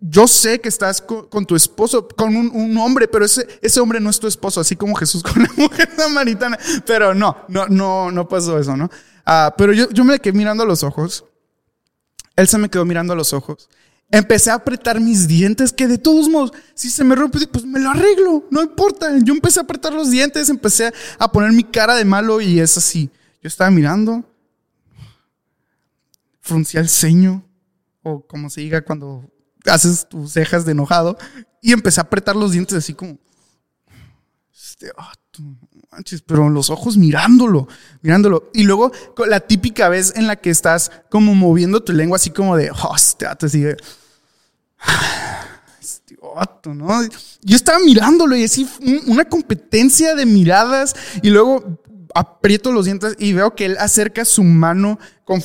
yo 0.00 0.26
sé 0.26 0.60
que 0.60 0.68
estás 0.68 1.00
con, 1.00 1.46
tu 1.46 1.54
esposo, 1.54 2.08
con 2.08 2.34
un, 2.34 2.76
hombre, 2.78 3.06
pero 3.06 3.24
ese, 3.24 3.46
ese 3.62 3.78
hombre 3.78 4.00
no 4.00 4.10
es 4.10 4.18
tu 4.18 4.26
esposo, 4.26 4.60
así 4.60 4.74
como 4.74 4.96
Jesús 4.96 5.22
con 5.22 5.40
la 5.40 5.50
mujer 5.56 5.90
samaritana. 5.96 6.58
Pero 6.84 7.14
no, 7.14 7.36
no, 7.46 7.68
no, 7.68 8.10
no 8.10 8.26
pasó 8.26 8.58
eso, 8.58 8.76
¿no? 8.76 8.90
Ah, 9.24 9.54
pero 9.56 9.72
yo, 9.72 9.88
yo 9.90 10.04
me 10.04 10.18
quedé 10.18 10.36
mirando 10.36 10.64
a 10.64 10.66
los 10.66 10.82
ojos 10.82 11.24
él 12.36 12.48
se 12.48 12.58
me 12.58 12.68
quedó 12.68 12.84
mirando 12.84 13.12
a 13.12 13.16
los 13.16 13.32
ojos. 13.32 13.68
Empecé 14.10 14.50
a 14.50 14.54
apretar 14.54 15.00
mis 15.00 15.26
dientes, 15.26 15.72
que 15.72 15.88
de 15.88 15.98
todos 15.98 16.28
modos, 16.28 16.52
si 16.74 16.90
se 16.90 17.04
me 17.04 17.14
rompe, 17.14 17.46
pues 17.46 17.64
me 17.64 17.80
lo 17.80 17.90
arreglo, 17.90 18.46
no 18.50 18.62
importa. 18.62 19.10
Yo 19.22 19.34
empecé 19.34 19.60
a 19.60 19.62
apretar 19.62 19.92
los 19.92 20.10
dientes, 20.10 20.48
empecé 20.48 20.92
a 21.18 21.32
poner 21.32 21.52
mi 21.52 21.64
cara 21.64 21.94
de 21.94 22.04
malo 22.04 22.40
y 22.40 22.60
es 22.60 22.76
así. 22.76 23.10
Yo 23.42 23.48
estaba 23.48 23.70
mirando, 23.70 24.24
fruncía 26.40 26.80
el 26.80 26.88
ceño, 26.88 27.44
o 28.02 28.26
como 28.26 28.50
se 28.50 28.60
diga 28.60 28.82
cuando 28.82 29.28
haces 29.64 30.08
tus 30.08 30.32
cejas 30.32 30.64
de 30.64 30.72
enojado, 30.72 31.16
y 31.60 31.72
empecé 31.72 32.00
a 32.00 32.04
apretar 32.04 32.36
los 32.36 32.52
dientes 32.52 32.76
así 32.76 32.94
como, 32.94 33.18
este, 34.54 34.92
ah, 34.96 35.12
manches, 35.90 36.22
pero 36.22 36.48
los 36.50 36.70
ojos 36.70 36.96
mirándolo, 36.96 37.68
mirándolo. 38.02 38.50
Y 38.52 38.64
luego 38.64 38.92
la 39.26 39.40
típica 39.40 39.88
vez 39.88 40.12
en 40.16 40.26
la 40.26 40.36
que 40.36 40.50
estás 40.50 40.90
como 41.10 41.34
moviendo 41.34 41.82
tu 41.82 41.92
lengua 41.92 42.16
así 42.16 42.30
como 42.30 42.56
de, 42.56 42.70
oh, 42.70 42.94
este 42.94 43.26
te 43.38 43.48
sigue. 43.48 43.76
Este 45.80 46.16
¿no? 46.72 47.02
Yo 47.42 47.56
estaba 47.56 47.78
mirándolo 47.78 48.34
y 48.34 48.44
así 48.44 48.66
una 49.06 49.26
competencia 49.26 50.14
de 50.14 50.24
miradas 50.24 50.96
y 51.22 51.28
luego 51.28 51.78
aprieto 52.14 52.72
los 52.72 52.86
dientes 52.86 53.16
y 53.18 53.32
veo 53.32 53.54
que 53.54 53.66
él 53.66 53.76
acerca 53.78 54.24
su 54.24 54.44
mano 54.44 54.98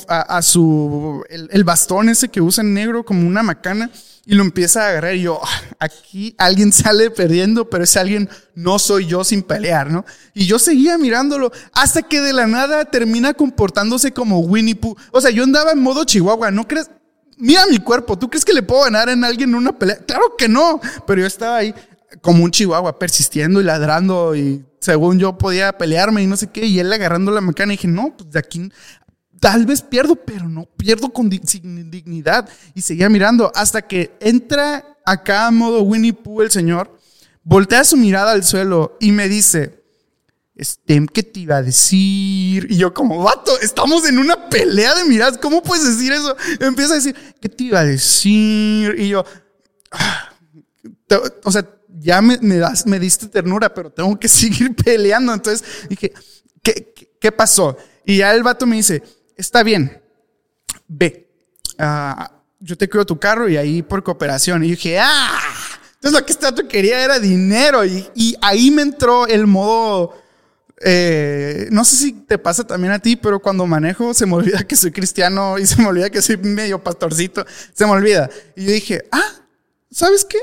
a, 0.08 0.40
su, 0.40 1.24
el, 1.28 1.64
bastón 1.64 2.08
ese 2.08 2.28
que 2.28 2.40
usa 2.40 2.62
en 2.62 2.74
negro 2.74 3.04
como 3.04 3.26
una 3.26 3.42
macana 3.42 3.90
y 4.30 4.36
lo 4.36 4.44
empieza 4.44 4.84
a 4.84 4.90
agarrar 4.90 5.16
y 5.16 5.22
yo, 5.22 5.40
ah, 5.42 5.62
aquí 5.80 6.36
alguien 6.38 6.70
sale 6.72 7.10
perdiendo, 7.10 7.68
pero 7.68 7.82
ese 7.82 7.98
alguien 7.98 8.30
no 8.54 8.78
soy 8.78 9.06
yo 9.06 9.24
sin 9.24 9.42
pelear, 9.42 9.90
¿no? 9.90 10.04
Y 10.34 10.46
yo 10.46 10.60
seguía 10.60 10.96
mirándolo 10.98 11.50
hasta 11.72 12.02
que 12.02 12.20
de 12.20 12.32
la 12.32 12.46
nada 12.46 12.84
termina 12.84 13.34
comportándose 13.34 14.12
como 14.12 14.38
Winnie 14.38 14.76
Pooh. 14.76 14.96
O 15.10 15.20
sea, 15.20 15.32
yo 15.32 15.42
andaba 15.42 15.72
en 15.72 15.82
modo 15.82 16.04
chihuahua, 16.04 16.52
¿no 16.52 16.68
crees? 16.68 16.88
Mira 17.38 17.66
mi 17.66 17.78
cuerpo, 17.78 18.16
¿tú 18.16 18.30
crees 18.30 18.44
que 18.44 18.52
le 18.52 18.62
puedo 18.62 18.84
ganar 18.84 19.08
en 19.08 19.24
alguien 19.24 19.50
en 19.50 19.56
una 19.56 19.76
pelea? 19.76 19.98
Claro 20.06 20.36
que 20.38 20.48
no, 20.48 20.80
pero 21.08 21.22
yo 21.22 21.26
estaba 21.26 21.56
ahí 21.56 21.74
como 22.20 22.44
un 22.44 22.52
chihuahua 22.52 23.00
persistiendo 23.00 23.60
y 23.60 23.64
ladrando 23.64 24.36
y 24.36 24.64
según 24.80 25.18
yo 25.18 25.36
podía 25.38 25.76
pelearme 25.76 26.22
y 26.22 26.26
no 26.26 26.36
sé 26.36 26.48
qué, 26.50 26.66
y 26.66 26.78
él 26.78 26.92
agarrando 26.92 27.32
la 27.32 27.40
mecánica 27.40 27.74
y 27.74 27.76
dije, 27.76 27.88
no, 27.88 28.14
pues 28.16 28.30
de 28.30 28.38
aquí 28.38 28.70
tal 29.40 29.66
vez 29.66 29.82
pierdo, 29.82 30.14
pero 30.14 30.48
no 30.48 30.66
pierdo 30.76 31.10
con 31.10 31.28
dignidad. 31.28 32.48
Y 32.74 32.82
seguía 32.82 33.08
mirando 33.08 33.50
hasta 33.54 33.82
que 33.82 34.16
entra 34.20 34.98
acá 35.04 35.46
a 35.46 35.50
modo 35.50 35.82
Winnie 35.82 36.12
Pooh 36.12 36.42
el 36.42 36.50
señor, 36.50 36.96
voltea 37.42 37.82
su 37.84 37.96
mirada 37.96 38.32
al 38.32 38.44
suelo 38.44 38.96
y 39.00 39.12
me 39.12 39.28
dice, 39.28 39.82
este, 40.54 41.06
¿qué 41.12 41.22
te 41.22 41.40
iba 41.40 41.56
a 41.56 41.62
decir? 41.62 42.66
Y 42.70 42.76
yo 42.76 42.92
como, 42.92 43.22
vato, 43.22 43.58
estamos 43.60 44.06
en 44.06 44.18
una 44.18 44.48
pelea 44.48 44.94
de 44.94 45.04
miradas, 45.04 45.38
¿cómo 45.38 45.62
puedes 45.62 45.96
decir 45.96 46.12
eso? 46.12 46.36
empieza 46.60 46.92
a 46.92 46.96
decir, 46.96 47.16
¿qué 47.40 47.48
te 47.48 47.64
iba 47.64 47.80
a 47.80 47.84
decir? 47.84 48.94
Y 48.98 49.08
yo, 49.08 49.24
ah, 49.90 50.34
o 51.44 51.50
sea, 51.50 51.66
ya 51.98 52.22
me, 52.22 52.36
das, 52.56 52.86
me 52.86 52.98
diste 52.98 53.26
ternura, 53.28 53.72
pero 53.72 53.90
tengo 53.90 54.18
que 54.18 54.28
seguir 54.28 54.74
peleando. 54.74 55.32
Entonces 55.32 55.66
dije, 55.88 56.12
¿qué, 56.62 56.92
qué, 57.18 57.32
pasó? 57.32 57.76
Y 58.04 58.18
ya 58.18 58.32
el 58.34 58.42
vato 58.42 58.66
me 58.66 58.76
dice, 58.76 59.02
está 59.40 59.62
bien, 59.62 60.02
ve, 60.86 61.28
ah, 61.78 62.30
yo 62.60 62.76
te 62.76 62.88
creo 62.88 63.06
tu 63.06 63.18
carro 63.18 63.48
y 63.48 63.56
ahí 63.56 63.82
por 63.82 64.02
cooperación. 64.02 64.62
Y 64.64 64.70
dije, 64.70 64.98
ah, 65.00 65.38
entonces 65.94 66.20
lo 66.20 66.26
que 66.26 66.32
este 66.32 66.68
quería 66.68 67.02
era 67.02 67.18
dinero. 67.18 67.84
Y, 67.84 68.08
y 68.14 68.36
ahí 68.40 68.70
me 68.70 68.82
entró 68.82 69.26
el 69.26 69.46
modo... 69.46 70.16
Eh, 70.82 71.68
no 71.70 71.84
sé 71.84 71.96
si 71.96 72.12
te 72.12 72.38
pasa 72.38 72.64
también 72.66 72.94
a 72.94 72.98
ti, 72.98 73.14
pero 73.14 73.38
cuando 73.38 73.66
manejo 73.66 74.14
se 74.14 74.24
me 74.24 74.34
olvida 74.34 74.64
que 74.64 74.76
soy 74.76 74.90
cristiano 74.90 75.58
y 75.58 75.66
se 75.66 75.76
me 75.76 75.86
olvida 75.86 76.08
que 76.08 76.22
soy 76.22 76.38
medio 76.38 76.82
pastorcito, 76.82 77.44
se 77.74 77.84
me 77.84 77.92
olvida. 77.92 78.30
Y 78.56 78.64
yo 78.64 78.72
dije, 78.72 79.04
ah, 79.12 79.30
¿sabes 79.90 80.24
qué? 80.24 80.38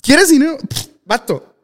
¿Quieres 0.00 0.30
dinero? 0.30 0.56
vato. 1.08 1.54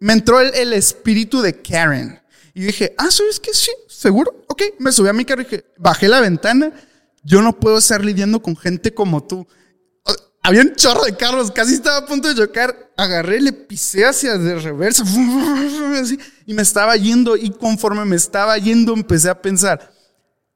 Me 0.00 0.12
entró 0.12 0.40
el, 0.40 0.72
espíritu 0.72 1.40
de 1.40 1.60
Karen. 1.62 2.19
Y 2.60 2.64
dije, 2.64 2.94
ah, 2.98 3.10
¿sabes 3.10 3.40
qué? 3.40 3.54
Sí, 3.54 3.70
seguro. 3.88 4.44
Ok, 4.46 4.62
me 4.80 4.92
subí 4.92 5.08
a 5.08 5.14
mi 5.14 5.24
carro 5.24 5.40
y 5.40 5.44
dije, 5.44 5.64
bajé 5.78 6.08
la 6.08 6.20
ventana. 6.20 6.70
Yo 7.22 7.40
no 7.40 7.58
puedo 7.58 7.78
estar 7.78 8.04
lidiando 8.04 8.42
con 8.42 8.54
gente 8.54 8.92
como 8.92 9.24
tú. 9.24 9.48
Había 10.42 10.60
un 10.60 10.74
chorro 10.74 11.04
de 11.04 11.16
carros, 11.16 11.50
casi 11.50 11.72
estaba 11.72 11.96
a 11.96 12.06
punto 12.06 12.28
de 12.28 12.34
chocar. 12.34 12.92
Agarré, 12.98 13.40
le 13.40 13.54
pisé 13.54 14.04
hacia 14.04 14.36
de 14.36 14.58
reversa 14.58 15.04
y 16.44 16.52
me 16.52 16.60
estaba 16.60 16.96
yendo. 16.96 17.34
Y 17.34 17.48
conforme 17.48 18.04
me 18.04 18.16
estaba 18.16 18.58
yendo, 18.58 18.92
empecé 18.92 19.30
a 19.30 19.40
pensar: 19.40 19.90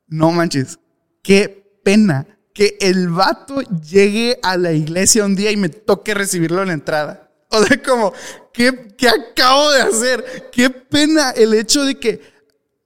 no 0.07 0.31
manches, 0.31 0.79
qué 1.23 1.81
pena 1.83 2.27
que 2.53 2.77
el 2.83 3.09
vato 3.09 3.63
llegue 3.63 4.39
a 4.43 4.59
la 4.59 4.73
iglesia 4.73 5.25
un 5.25 5.37
día 5.37 5.53
y 5.53 5.57
me 5.57 5.71
toque 5.71 6.13
recibirlo 6.13 6.61
en 6.61 6.69
la 6.69 6.75
entrada. 6.75 7.24
O 7.55 7.65
sea, 7.65 7.81
como, 7.81 8.13
¿qué, 8.53 8.89
¿qué, 8.99 9.09
acabo 9.09 9.71
de 9.71 9.83
hacer? 9.83 10.51
Qué 10.51 10.71
pena 10.71 11.31
el 11.31 11.55
hecho 11.55 11.85
de 11.85 11.95
que, 11.95 12.21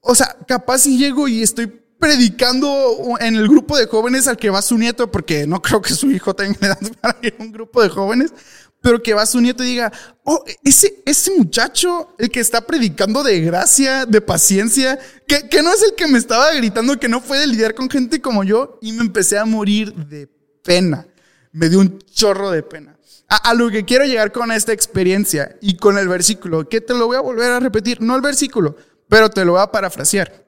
o 0.00 0.14
sea, 0.14 0.37
capaz 0.46 0.80
si 0.80 0.98
llego 0.98 1.26
y 1.26 1.42
estoy 1.42 1.68
predicando 1.98 3.16
en 3.18 3.37
el 3.37 3.48
grupo 3.48 3.78
de 3.78 3.87
jóvenes 3.87 4.28
al 4.28 4.37
que 4.37 4.50
va 4.50 4.60
su 4.60 4.76
nieto, 4.76 5.10
porque 5.10 5.46
no 5.46 5.62
creo 5.62 5.80
que 5.80 5.94
su 5.94 6.10
hijo 6.10 6.34
tenga 6.34 6.58
edad 6.66 6.78
para 7.00 7.18
ir 7.22 7.34
a 7.38 7.42
un 7.42 7.50
grupo 7.50 7.82
de 7.82 7.88
jóvenes, 7.88 8.30
pero 8.82 9.02
que 9.02 9.14
va 9.14 9.25
su 9.25 9.40
nieto 9.40 9.64
y 9.64 9.68
diga, 9.68 9.90
oh, 10.25 10.44
ese, 10.62 11.02
ese 11.06 11.30
muchacho, 11.30 12.14
el 12.18 12.30
que 12.30 12.40
está 12.40 12.60
predicando 12.66 13.22
de 13.22 13.40
gracia, 13.40 14.04
de 14.04 14.20
paciencia, 14.20 14.98
que, 15.26 15.48
que 15.48 15.62
no 15.62 15.72
es 15.72 15.82
el 15.82 15.94
que 15.94 16.06
me 16.08 16.18
estaba 16.18 16.52
gritando 16.52 17.00
que 17.00 17.08
no 17.08 17.22
puede 17.22 17.46
lidiar 17.46 17.75
con 17.75 17.88
gente 17.88 18.20
como 18.20 18.44
yo, 18.44 18.78
y 18.82 18.92
me 18.92 19.00
empecé 19.00 19.38
a 19.38 19.46
morir 19.46 19.94
de 19.94 20.28
pena. 20.62 21.06
Me 21.52 21.70
dio 21.70 21.80
un 21.80 21.98
chorro 22.00 22.50
de 22.50 22.62
pena 22.62 22.98
a, 23.28 23.54
lo 23.54 23.70
que 23.70 23.85
quiero 23.85 24.04
llegar 24.04 24.32
con 24.32 24.50
esta 24.50 24.73
experiencia 24.73 25.56
y 25.61 25.76
con 25.76 25.99
el 25.99 26.08
versículo, 26.08 26.68
que 26.68 26.80
te 26.80 26.94
lo 26.94 27.06
voy 27.06 27.16
a 27.16 27.20
volver 27.20 27.50
a 27.50 27.61
repetir, 27.61 28.00
no 28.00 28.16
el 28.16 28.23
versículo, 28.23 28.76
pero 29.08 29.28
te 29.28 29.44
lo 29.44 29.52
voy 29.52 29.62
a 29.62 29.70
parafrasear. 29.70 30.47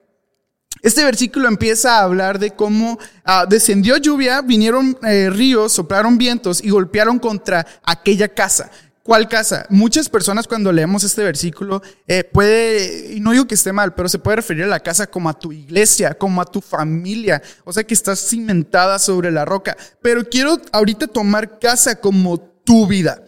Este 0.82 1.04
versículo 1.04 1.46
empieza 1.46 1.98
a 1.98 2.04
hablar 2.04 2.38
de 2.38 2.52
cómo 2.52 2.98
ah, 3.24 3.44
descendió 3.46 3.98
lluvia, 3.98 4.40
vinieron 4.40 4.96
eh, 5.02 5.28
ríos, 5.28 5.72
soplaron 5.72 6.16
vientos 6.16 6.64
y 6.64 6.70
golpearon 6.70 7.18
contra 7.18 7.66
aquella 7.82 8.28
casa. 8.28 8.70
¿Cuál 9.02 9.28
casa? 9.28 9.66
Muchas 9.70 10.08
personas 10.08 10.46
cuando 10.46 10.72
leemos 10.72 11.04
este 11.04 11.22
versículo 11.22 11.82
eh, 12.06 12.22
puede, 12.24 13.14
y 13.14 13.20
no 13.20 13.32
digo 13.32 13.46
que 13.46 13.56
esté 13.56 13.72
mal, 13.72 13.94
pero 13.94 14.08
se 14.08 14.18
puede 14.18 14.36
referir 14.36 14.64
a 14.64 14.68
la 14.68 14.80
casa 14.80 15.06
como 15.06 15.28
a 15.28 15.38
tu 15.38 15.52
iglesia, 15.52 16.14
como 16.14 16.40
a 16.40 16.44
tu 16.44 16.60
familia, 16.60 17.42
o 17.64 17.72
sea 17.72 17.84
que 17.84 17.94
estás 17.94 18.20
cimentada 18.20 18.98
sobre 18.98 19.30
la 19.30 19.44
roca. 19.44 19.76
Pero 20.00 20.28
quiero 20.28 20.58
ahorita 20.72 21.08
tomar 21.08 21.58
casa 21.58 21.96
como 21.96 22.38
tu 22.70 22.86
vida. 22.86 23.20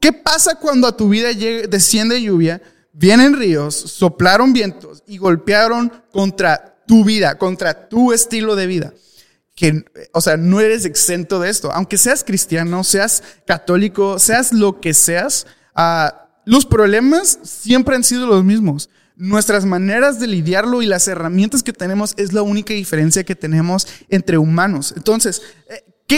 ¿Qué 0.00 0.10
pasa 0.10 0.54
cuando 0.54 0.88
a 0.88 0.96
tu 0.96 1.10
vida 1.10 1.28
desciende 1.68 2.22
lluvia, 2.22 2.62
vienen 2.94 3.36
ríos, 3.36 3.74
soplaron 3.74 4.54
vientos 4.54 5.02
y 5.06 5.18
golpearon 5.18 5.92
contra 6.10 6.82
tu 6.86 7.04
vida, 7.04 7.36
contra 7.36 7.90
tu 7.90 8.10
estilo 8.10 8.56
de 8.56 8.66
vida? 8.66 8.94
Que, 9.54 9.84
o 10.14 10.22
sea, 10.22 10.38
no 10.38 10.60
eres 10.60 10.86
exento 10.86 11.40
de 11.40 11.50
esto. 11.50 11.70
Aunque 11.72 11.98
seas 11.98 12.24
cristiano, 12.24 12.84
seas 12.84 13.22
católico, 13.46 14.18
seas 14.18 14.54
lo 14.54 14.80
que 14.80 14.94
seas, 14.94 15.46
ah, 15.74 16.30
los 16.46 16.64
problemas 16.64 17.38
siempre 17.42 17.96
han 17.96 18.02
sido 18.02 18.26
los 18.26 18.44
mismos. 18.44 18.88
Nuestras 19.14 19.66
maneras 19.66 20.18
de 20.18 20.26
lidiarlo 20.26 20.80
y 20.80 20.86
las 20.86 21.06
herramientas 21.06 21.62
que 21.62 21.74
tenemos 21.74 22.14
es 22.16 22.32
la 22.32 22.40
única 22.40 22.72
diferencia 22.72 23.24
que 23.24 23.36
tenemos 23.36 23.86
entre 24.08 24.38
humanos. 24.38 24.94
Entonces, 24.96 25.42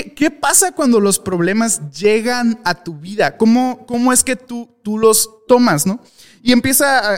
¿Qué, 0.02 0.30
pasa 0.30 0.72
cuando 0.72 0.98
los 0.98 1.20
problemas 1.20 1.80
llegan 1.92 2.60
a 2.64 2.82
tu 2.82 2.94
vida? 2.94 3.36
¿Cómo, 3.36 3.86
cómo 3.86 4.12
es 4.12 4.24
que 4.24 4.34
tú, 4.34 4.68
tú 4.82 4.98
los 4.98 5.46
tomas, 5.46 5.86
no? 5.86 6.00
Y 6.42 6.52
empieza, 6.52 7.14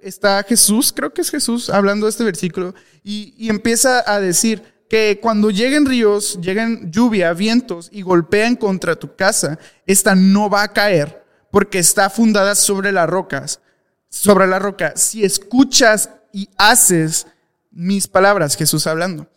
está 0.00 0.42
Jesús, 0.44 0.92
creo 0.94 1.12
que 1.12 1.22
es 1.22 1.30
Jesús, 1.30 1.68
hablando 1.68 2.06
de 2.06 2.10
este 2.10 2.22
versículo, 2.22 2.74
y, 3.02 3.34
y 3.36 3.48
empieza 3.50 4.04
a 4.06 4.20
decir 4.20 4.62
que 4.88 5.18
cuando 5.20 5.50
lleguen 5.50 5.86
ríos, 5.86 6.38
lleguen 6.40 6.92
lluvia, 6.92 7.32
vientos 7.32 7.88
y 7.90 8.02
golpean 8.02 8.54
contra 8.54 8.94
tu 8.94 9.16
casa, 9.16 9.58
esta 9.84 10.14
no 10.14 10.48
va 10.48 10.62
a 10.62 10.72
caer 10.72 11.24
porque 11.50 11.80
está 11.80 12.10
fundada 12.10 12.54
sobre 12.54 12.92
las 12.92 13.08
rocas, 13.08 13.60
sobre 14.08 14.46
la 14.46 14.60
roca. 14.60 14.92
Si 14.96 15.24
escuchas 15.24 16.10
y 16.32 16.48
haces 16.58 17.26
mis 17.72 18.06
palabras, 18.06 18.56
Jesús 18.56 18.86
hablando. 18.86 19.28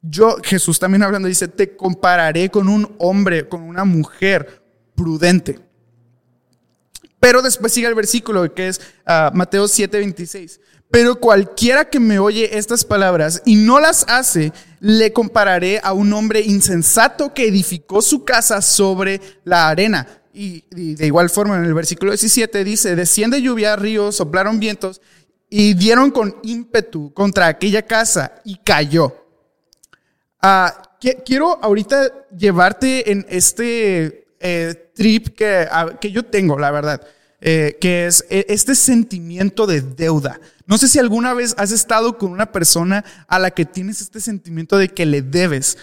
Yo, 0.00 0.36
Jesús 0.42 0.78
también 0.78 1.02
hablando, 1.02 1.28
dice, 1.28 1.48
te 1.48 1.76
compararé 1.76 2.50
con 2.50 2.68
un 2.68 2.94
hombre, 2.98 3.48
con 3.48 3.62
una 3.62 3.84
mujer 3.84 4.62
prudente. 4.94 5.58
Pero 7.20 7.42
después 7.42 7.72
sigue 7.72 7.88
el 7.88 7.94
versículo 7.94 8.54
que 8.54 8.68
es 8.68 8.80
uh, 9.06 9.34
Mateo 9.34 9.64
7:26. 9.64 10.60
Pero 10.90 11.16
cualquiera 11.16 11.84
que 11.84 12.00
me 12.00 12.18
oye 12.18 12.56
estas 12.56 12.84
palabras 12.84 13.42
y 13.44 13.56
no 13.56 13.78
las 13.78 14.06
hace, 14.08 14.52
le 14.80 15.12
compararé 15.12 15.80
a 15.82 15.92
un 15.92 16.12
hombre 16.12 16.40
insensato 16.40 17.34
que 17.34 17.46
edificó 17.46 18.00
su 18.00 18.24
casa 18.24 18.62
sobre 18.62 19.20
la 19.44 19.68
arena. 19.68 20.06
Y, 20.32 20.64
y 20.74 20.94
de 20.94 21.06
igual 21.06 21.28
forma 21.28 21.56
en 21.56 21.64
el 21.64 21.74
versículo 21.74 22.12
17 22.12 22.64
dice, 22.64 22.96
desciende 22.96 23.42
lluvia, 23.42 23.76
ríos, 23.76 24.16
soplaron 24.16 24.60
vientos 24.60 25.02
y 25.50 25.74
dieron 25.74 26.10
con 26.10 26.36
ímpetu 26.42 27.12
contra 27.12 27.48
aquella 27.48 27.82
casa 27.82 28.40
y 28.44 28.56
cayó. 28.56 29.17
Ah, 30.40 30.82
quiero 31.24 31.58
ahorita 31.62 32.28
llevarte 32.36 33.10
en 33.10 33.26
este 33.28 34.26
eh, 34.40 34.90
trip 34.94 35.28
que, 35.36 35.66
que 36.00 36.10
yo 36.10 36.24
tengo, 36.24 36.58
la 36.58 36.70
verdad. 36.70 37.06
Eh, 37.40 37.78
que 37.80 38.06
es 38.06 38.24
eh, 38.30 38.46
este 38.48 38.74
sentimiento 38.74 39.68
de 39.68 39.80
deuda. 39.80 40.40
No 40.66 40.76
sé 40.76 40.88
si 40.88 40.98
alguna 40.98 41.34
vez 41.34 41.54
has 41.56 41.70
estado 41.70 42.18
con 42.18 42.32
una 42.32 42.50
persona 42.50 43.04
a 43.28 43.38
la 43.38 43.52
que 43.52 43.64
tienes 43.64 44.00
este 44.00 44.20
sentimiento 44.20 44.76
de 44.76 44.88
que 44.88 45.06
le 45.06 45.22
debes. 45.22 45.78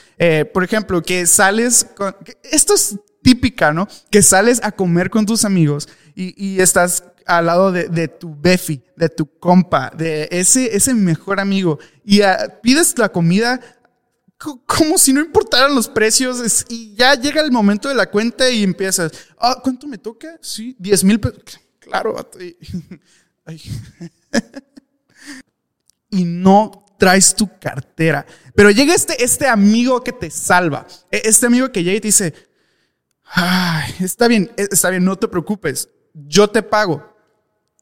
por 0.53 0.63
ejemplo, 0.63 1.01
que 1.01 1.25
sales 1.25 1.87
con... 1.95 2.15
Esto 2.43 2.75
es 2.75 2.97
típica, 3.25 3.73
¿no? 3.73 3.87
Que 4.11 4.21
sales 4.21 4.59
a 4.63 4.71
comer 4.71 5.09
con 5.09 5.25
tus 5.25 5.45
amigos 5.45 5.89
y, 6.13 6.61
estás 6.61 7.03
al 7.25 7.47
lado 7.47 7.71
de, 7.71 8.07
tu 8.07 8.35
befi, 8.39 8.83
de 8.95 9.09
tu 9.09 9.25
compa, 9.39 9.91
de 9.97 10.27
ese, 10.29 10.75
ese 10.75 10.93
mejor 10.93 11.39
amigo 11.39 11.79
y 12.03 12.21
ah, 12.21 12.59
pides 12.61 12.95
la 12.99 13.09
comida 13.09 13.59
como 14.65 14.97
si 14.97 15.13
no 15.13 15.21
importaran 15.21 15.73
los 15.73 15.87
precios 15.87 16.65
y 16.69 16.95
ya 16.95 17.15
llega 17.15 17.41
el 17.41 17.51
momento 17.51 17.89
de 17.89 17.95
la 17.95 18.09
cuenta 18.09 18.49
y 18.49 18.63
empiezas, 18.63 19.11
ah, 19.37 19.59
¿cuánto 19.63 19.87
me 19.87 19.97
toca? 19.97 20.37
Sí, 20.41 20.75
10 20.79 21.03
mil 21.03 21.19
pesos. 21.19 21.39
Claro, 21.79 22.15
y 26.09 26.23
no 26.23 26.85
traes 26.97 27.35
tu 27.35 27.49
cartera. 27.59 28.25
Pero 28.55 28.71
llega 28.71 28.95
este, 28.95 29.23
este 29.23 29.47
amigo 29.47 30.03
que 30.03 30.11
te 30.11 30.29
salva, 30.29 30.87
e, 31.11 31.21
este 31.25 31.45
amigo 31.45 31.71
que 31.71 31.83
llega 31.83 31.97
y 31.97 32.01
te 32.01 32.07
dice, 32.07 32.33
Ay, 33.25 33.93
está 33.99 34.27
bien, 34.27 34.51
e, 34.57 34.67
está 34.71 34.89
bien, 34.89 35.03
no 35.03 35.17
te 35.17 35.27
preocupes, 35.27 35.89
yo 36.13 36.49
te 36.49 36.61
pago. 36.61 37.13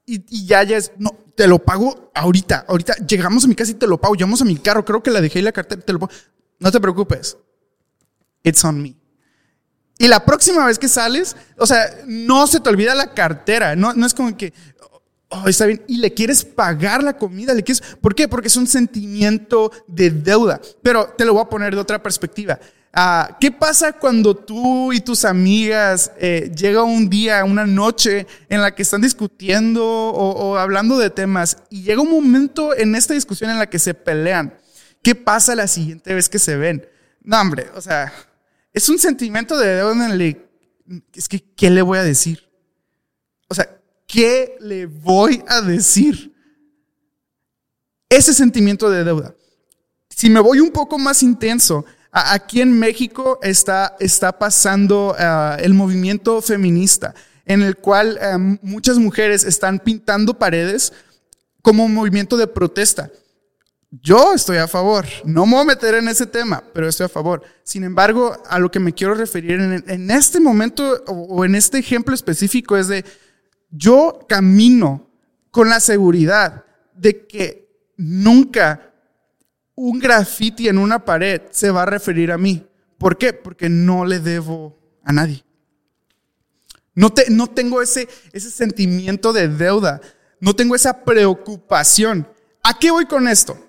Y, 0.05 0.45
ya, 0.45 0.63
ya 0.63 0.77
es, 0.77 0.91
no, 0.97 1.11
te 1.35 1.47
lo 1.47 1.59
pago 1.59 2.11
ahorita, 2.13 2.65
ahorita 2.67 2.95
llegamos 3.07 3.45
a 3.45 3.47
mi 3.47 3.55
casa 3.55 3.71
y 3.71 3.75
te 3.75 3.87
lo 3.87 3.99
pago, 3.99 4.15
llegamos 4.15 4.41
a 4.41 4.45
mi 4.45 4.57
carro, 4.57 4.83
creo 4.83 5.01
que 5.01 5.11
la 5.11 5.21
dejé 5.21 5.39
y 5.39 5.43
la 5.43 5.51
cartera, 5.51 5.81
te 5.81 5.93
lo 5.93 5.99
pago. 5.99 6.11
No 6.59 6.71
te 6.71 6.79
preocupes. 6.79 7.37
It's 8.43 8.63
on 8.63 8.81
me. 8.81 8.95
Y 9.97 10.07
la 10.07 10.25
próxima 10.25 10.65
vez 10.65 10.79
que 10.79 10.87
sales, 10.87 11.35
o 11.57 11.65
sea, 11.65 11.85
no 12.05 12.47
se 12.47 12.59
te 12.59 12.69
olvida 12.69 12.95
la 12.95 13.13
cartera. 13.13 13.75
No, 13.75 13.93
no 13.93 14.05
es 14.05 14.13
como 14.13 14.35
que, 14.35 14.53
oh, 15.29 15.47
está 15.47 15.65
bien. 15.65 15.83
Y 15.87 15.97
le 15.97 16.13
quieres 16.13 16.43
pagar 16.43 17.03
la 17.03 17.17
comida. 17.17 17.53
Le 17.53 17.63
quieres, 17.63 17.81
¿Por 18.01 18.15
qué? 18.15 18.27
Porque 18.27 18.47
es 18.47 18.57
un 18.57 18.67
sentimiento 18.67 19.71
de 19.87 20.09
deuda. 20.09 20.59
Pero 20.81 21.13
te 21.17 21.25
lo 21.25 21.33
voy 21.33 21.43
a 21.43 21.49
poner 21.49 21.75
de 21.75 21.81
otra 21.81 22.01
perspectiva. 22.01 22.59
Ah, 22.95 23.37
¿Qué 23.39 23.51
pasa 23.51 23.93
cuando 23.93 24.35
tú 24.35 24.93
y 24.93 24.99
tus 24.99 25.25
amigas 25.25 26.11
eh, 26.19 26.51
llega 26.55 26.83
un 26.83 27.09
día, 27.09 27.43
una 27.43 27.65
noche 27.65 28.27
en 28.49 28.61
la 28.61 28.75
que 28.75 28.83
están 28.83 29.01
discutiendo 29.01 29.83
o, 29.83 30.29
o 30.31 30.57
hablando 30.57 30.99
de 30.99 31.09
temas 31.09 31.57
y 31.71 31.81
llega 31.81 32.01
un 32.01 32.11
momento 32.11 32.75
en 32.75 32.93
esta 32.93 33.15
discusión 33.15 33.49
en 33.49 33.57
la 33.57 33.67
que 33.67 33.79
se 33.79 33.95
pelean? 33.95 34.53
¿Qué 35.03 35.15
pasa 35.15 35.53
la 35.53 35.67
siguiente 35.67 36.13
vez 36.13 36.29
que 36.29 36.39
se 36.39 36.55
ven? 36.55 36.87
No, 37.21 37.39
hombre, 37.39 37.69
o 37.75 37.81
sea, 37.81 38.11
es 38.71 38.87
un 38.89 38.97
sentimiento 38.97 39.57
de 39.57 39.81
el 39.81 40.37
es 41.13 41.27
que, 41.27 41.43
¿qué 41.55 41.69
le 41.69 41.81
voy 41.81 41.97
a 41.97 42.03
decir? 42.03 42.49
O 43.47 43.53
sea, 43.53 43.69
¿qué 44.07 44.55
le 44.59 44.85
voy 44.85 45.43
a 45.47 45.61
decir? 45.61 46.33
Ese 48.09 48.33
sentimiento 48.33 48.89
de 48.89 49.03
deuda. 49.03 49.35
Si 50.09 50.29
me 50.29 50.39
voy 50.39 50.59
un 50.59 50.71
poco 50.71 50.97
más 50.97 51.21
intenso, 51.21 51.85
aquí 52.11 52.61
en 52.61 52.77
México 52.79 53.39
está, 53.41 53.95
está 53.99 54.37
pasando 54.37 55.15
ah, 55.17 55.57
el 55.59 55.73
movimiento 55.73 56.41
feminista, 56.41 57.13
en 57.45 57.61
el 57.61 57.77
cual 57.77 58.19
ah, 58.21 58.37
muchas 58.61 58.97
mujeres 58.99 59.43
están 59.43 59.79
pintando 59.79 60.37
paredes 60.37 60.93
como 61.61 61.85
un 61.85 61.93
movimiento 61.93 62.37
de 62.37 62.47
protesta. 62.47 63.09
Yo 64.01 64.33
estoy 64.33 64.57
a 64.57 64.67
favor. 64.67 65.05
No 65.23 65.45
me 65.45 65.53
voy 65.53 65.61
a 65.61 65.65
meter 65.65 65.93
en 65.93 66.07
ese 66.07 66.25
tema, 66.25 66.63
pero 66.73 66.87
estoy 66.87 67.05
a 67.05 67.09
favor. 67.09 67.43
Sin 67.63 67.83
embargo, 67.83 68.41
a 68.47 68.57
lo 68.57 68.71
que 68.71 68.79
me 68.79 68.93
quiero 68.93 69.13
referir 69.13 69.59
en, 69.59 70.09
este 70.09 70.39
momento 70.39 71.03
o, 71.05 71.45
en 71.45 71.53
este 71.53 71.77
ejemplo 71.77 72.15
específico 72.15 72.75
es 72.75 72.87
de 72.87 73.05
yo 73.69 74.25
camino 74.27 75.11
con 75.51 75.69
la 75.69 75.79
seguridad 75.79 76.65
de 76.95 77.27
que 77.27 77.69
nunca 77.95 78.93
un 79.75 79.99
graffiti 79.99 80.67
en 80.67 80.79
una 80.79 81.05
pared 81.05 81.41
se 81.51 81.69
va 81.69 81.83
a 81.83 81.87
referir 81.87 82.31
a 82.31 82.37
mí. 82.39 82.65
¿Por 82.97 83.19
qué? 83.19 83.31
Porque 83.31 83.69
no 83.69 84.05
le 84.05 84.19
debo 84.19 84.75
a 85.03 85.13
nadie. 85.13 85.43
No, 86.95 87.11
te, 87.11 87.29
no 87.29 87.45
tengo 87.45 87.79
ese, 87.79 88.07
ese 88.31 88.49
sentimiento 88.49 89.33
de 89.33 89.49
deuda. 89.49 90.01
No 90.39 90.55
tengo 90.55 90.73
esa 90.73 91.03
preocupación. 91.03 92.27
¿A 92.63 92.79
qué 92.79 92.89
voy 92.89 93.05
con 93.05 93.27
esto? 93.27 93.62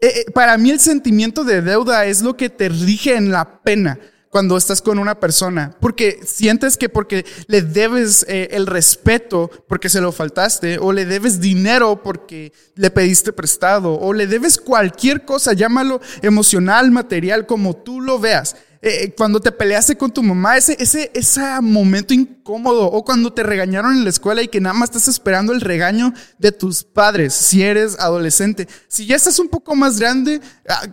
Eh, 0.00 0.08
eh, 0.08 0.30
para 0.32 0.58
mí 0.58 0.70
el 0.70 0.80
sentimiento 0.80 1.42
de 1.44 1.62
deuda 1.62 2.04
es 2.04 2.20
lo 2.20 2.36
que 2.36 2.50
te 2.50 2.68
rige 2.68 3.16
en 3.16 3.30
la 3.30 3.62
pena 3.62 3.98
cuando 4.28 4.58
estás 4.58 4.82
con 4.82 4.98
una 4.98 5.18
persona, 5.18 5.74
porque 5.80 6.20
sientes 6.22 6.76
que 6.76 6.90
porque 6.90 7.24
le 7.46 7.62
debes 7.62 8.26
eh, 8.28 8.48
el 8.50 8.66
respeto 8.66 9.50
porque 9.66 9.88
se 9.88 10.02
lo 10.02 10.12
faltaste, 10.12 10.78
o 10.78 10.92
le 10.92 11.06
debes 11.06 11.40
dinero 11.40 12.02
porque 12.02 12.52
le 12.74 12.90
pediste 12.90 13.32
prestado, 13.32 13.98
o 13.98 14.12
le 14.12 14.26
debes 14.26 14.58
cualquier 14.58 15.24
cosa, 15.24 15.54
llámalo 15.54 16.02
emocional, 16.20 16.90
material, 16.90 17.46
como 17.46 17.76
tú 17.76 18.02
lo 18.02 18.18
veas. 18.18 18.56
Eh, 18.82 19.14
cuando 19.16 19.40
te 19.40 19.52
peleaste 19.52 19.96
con 19.96 20.12
tu 20.12 20.22
mamá, 20.22 20.56
ese, 20.56 20.76
ese, 20.78 21.10
ese 21.14 21.40
momento 21.60 22.14
incómodo, 22.14 22.86
o 22.86 23.04
cuando 23.04 23.32
te 23.32 23.42
regañaron 23.42 23.92
en 23.96 24.04
la 24.04 24.10
escuela 24.10 24.42
y 24.42 24.48
que 24.48 24.60
nada 24.60 24.74
más 24.74 24.90
estás 24.90 25.08
esperando 25.08 25.52
el 25.52 25.60
regaño 25.60 26.12
de 26.38 26.52
tus 26.52 26.84
padres, 26.84 27.34
si 27.34 27.62
eres 27.62 27.98
adolescente. 27.98 28.68
Si 28.88 29.06
ya 29.06 29.16
estás 29.16 29.38
un 29.38 29.48
poco 29.48 29.74
más 29.74 29.98
grande, 29.98 30.40
ah, 30.68 30.86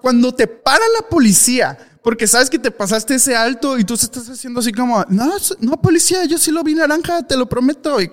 cuando 0.00 0.34
te 0.34 0.46
para 0.46 0.84
la 1.00 1.08
policía, 1.08 1.78
porque 2.02 2.26
sabes 2.26 2.50
que 2.50 2.58
te 2.58 2.72
pasaste 2.72 3.14
ese 3.14 3.36
alto 3.36 3.78
y 3.78 3.84
tú 3.84 3.96
se 3.96 4.06
estás 4.06 4.28
haciendo 4.28 4.58
así 4.58 4.72
como, 4.72 5.04
no, 5.08 5.32
no, 5.60 5.80
policía, 5.80 6.24
yo 6.24 6.36
sí 6.36 6.50
lo 6.50 6.64
vi 6.64 6.74
naranja, 6.74 7.22
te 7.22 7.36
lo 7.36 7.48
prometo. 7.48 8.00
Y, 8.00 8.10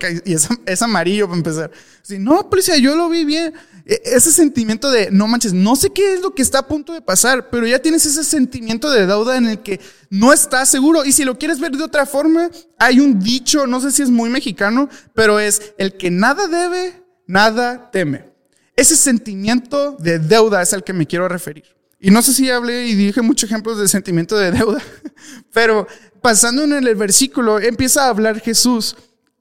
es, 0.65 0.81
amarillo 0.83 1.25
para 1.25 1.37
empezar. 1.37 1.71
Sí, 2.03 2.19
no, 2.19 2.47
policía, 2.47 2.77
yo 2.77 2.95
lo 2.95 3.09
vi 3.09 3.25
bien. 3.25 3.51
E, 3.87 3.99
ese 4.03 4.31
sentimiento 4.31 4.91
de, 4.91 5.09
no 5.09 5.27
manches, 5.27 5.53
no 5.53 5.75
sé 5.75 5.89
qué 5.89 6.13
es 6.13 6.21
lo 6.21 6.35
que 6.35 6.43
está 6.43 6.59
a 6.59 6.67
punto 6.67 6.93
de 6.93 7.01
pasar, 7.01 7.49
pero 7.49 7.65
ya 7.65 7.79
tienes 7.79 8.05
ese 8.05 8.23
sentimiento 8.23 8.91
de 8.91 9.07
deuda 9.07 9.37
en 9.37 9.47
el 9.47 9.63
que 9.63 9.79
no 10.11 10.31
estás 10.33 10.69
seguro. 10.69 11.03
Y 11.03 11.11
si 11.11 11.23
lo 11.23 11.39
quieres 11.39 11.59
ver 11.59 11.71
de 11.71 11.83
otra 11.83 12.05
forma, 12.05 12.51
hay 12.77 12.99
un 12.99 13.19
dicho, 13.19 13.65
no 13.65 13.81
sé 13.81 13.91
si 13.91 14.03
es 14.03 14.11
muy 14.11 14.29
mexicano, 14.29 14.87
pero 15.15 15.39
es 15.39 15.73
el 15.79 15.97
que 15.97 16.11
nada 16.11 16.47
debe, 16.47 17.03
nada 17.25 17.89
teme. 17.89 18.29
Ese 18.75 18.95
sentimiento 18.95 19.97
de 19.99 20.19
deuda 20.19 20.61
es 20.61 20.73
al 20.73 20.83
que 20.83 20.93
me 20.93 21.07
quiero 21.07 21.27
referir. 21.27 21.78
Y 21.99 22.11
no 22.11 22.21
sé 22.21 22.33
si 22.33 22.49
hablé 22.49 22.87
y 22.87 22.95
dije 22.95 23.21
muchos 23.21 23.49
ejemplos 23.49 23.77
de 23.77 23.87
sentimiento 23.87 24.37
de 24.37 24.51
deuda, 24.51 24.81
pero 25.53 25.85
pasando 26.21 26.63
en 26.63 26.73
el 26.73 26.95
versículo, 26.95 27.59
empieza 27.59 28.05
a 28.05 28.09
hablar 28.09 28.39
Jesús. 28.39 28.95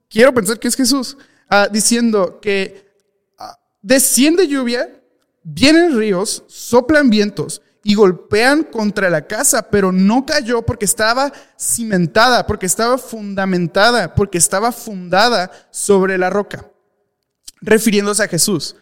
Quiero 0.09 0.33
pensar 0.33 0.59
que 0.59 0.67
es 0.67 0.75
Jesús, 0.75 1.17
ah, 1.49 1.69
diciendo 1.71 2.39
que 2.41 2.85
ah, 3.37 3.57
desciende 3.81 4.47
lluvia, 4.47 4.89
vienen 5.43 5.97
ríos, 5.97 6.43
soplan 6.47 7.09
vientos 7.09 7.61
y 7.81 7.95
golpean 7.95 8.63
contra 8.63 9.09
la 9.09 9.25
casa, 9.25 9.69
pero 9.69 9.93
no 9.93 10.25
cayó 10.25 10.61
porque 10.61 10.83
estaba 10.83 11.31
cimentada, 11.57 12.45
porque 12.45 12.65
estaba 12.65 12.97
fundamentada, 12.97 14.15
porque 14.15 14.37
estaba 14.37 14.73
fundada 14.73 15.49
sobre 15.71 16.17
la 16.17 16.29
roca, 16.29 16.69
refiriéndose 17.61 18.23
a 18.23 18.27
Jesús. 18.27 18.75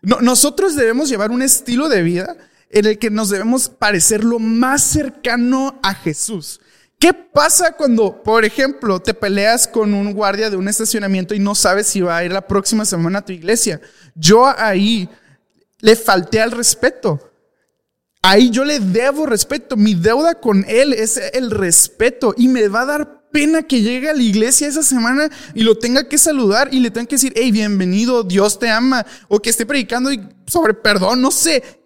nosotros 0.00 0.74
debemos 0.74 1.10
llevar 1.10 1.30
un 1.30 1.42
estilo 1.42 1.90
de 1.90 2.02
vida 2.02 2.36
en 2.72 2.86
el 2.86 2.98
que 2.98 3.10
nos 3.10 3.28
debemos 3.28 3.68
parecer 3.68 4.24
lo 4.24 4.38
más 4.38 4.82
cercano 4.82 5.78
a 5.82 5.94
Jesús. 5.94 6.60
¿Qué 6.98 7.12
pasa 7.12 7.72
cuando, 7.72 8.22
por 8.22 8.44
ejemplo, 8.44 9.00
te 9.00 9.12
peleas 9.12 9.68
con 9.68 9.92
un 9.92 10.14
guardia 10.14 10.48
de 10.48 10.56
un 10.56 10.68
estacionamiento 10.68 11.34
y 11.34 11.38
no 11.38 11.54
sabes 11.54 11.88
si 11.88 12.00
va 12.00 12.16
a 12.16 12.24
ir 12.24 12.32
la 12.32 12.46
próxima 12.46 12.84
semana 12.84 13.18
a 13.18 13.24
tu 13.24 13.32
iglesia? 13.32 13.80
Yo 14.14 14.46
ahí 14.46 15.08
le 15.80 15.96
falté 15.96 16.40
al 16.40 16.52
respeto. 16.52 17.20
Ahí 18.22 18.50
yo 18.50 18.64
le 18.64 18.78
debo 18.78 19.26
respeto. 19.26 19.76
Mi 19.76 19.94
deuda 19.94 20.36
con 20.36 20.64
él 20.68 20.92
es 20.92 21.16
el 21.16 21.50
respeto 21.50 22.34
y 22.38 22.48
me 22.48 22.68
va 22.68 22.82
a 22.82 22.86
dar 22.86 23.30
pena 23.32 23.64
que 23.64 23.82
llegue 23.82 24.08
a 24.08 24.14
la 24.14 24.22
iglesia 24.22 24.68
esa 24.68 24.82
semana 24.82 25.28
y 25.54 25.62
lo 25.62 25.76
tenga 25.76 26.08
que 26.08 26.18
saludar 26.18 26.72
y 26.72 26.78
le 26.78 26.90
tenga 26.90 27.08
que 27.08 27.16
decir, 27.16 27.32
hey, 27.34 27.50
bienvenido, 27.50 28.22
Dios 28.22 28.58
te 28.58 28.70
ama, 28.70 29.04
o 29.26 29.40
que 29.40 29.50
esté 29.50 29.66
predicando 29.66 30.10
sobre 30.46 30.74
perdón, 30.74 31.20
no 31.20 31.30
sé 31.30 31.81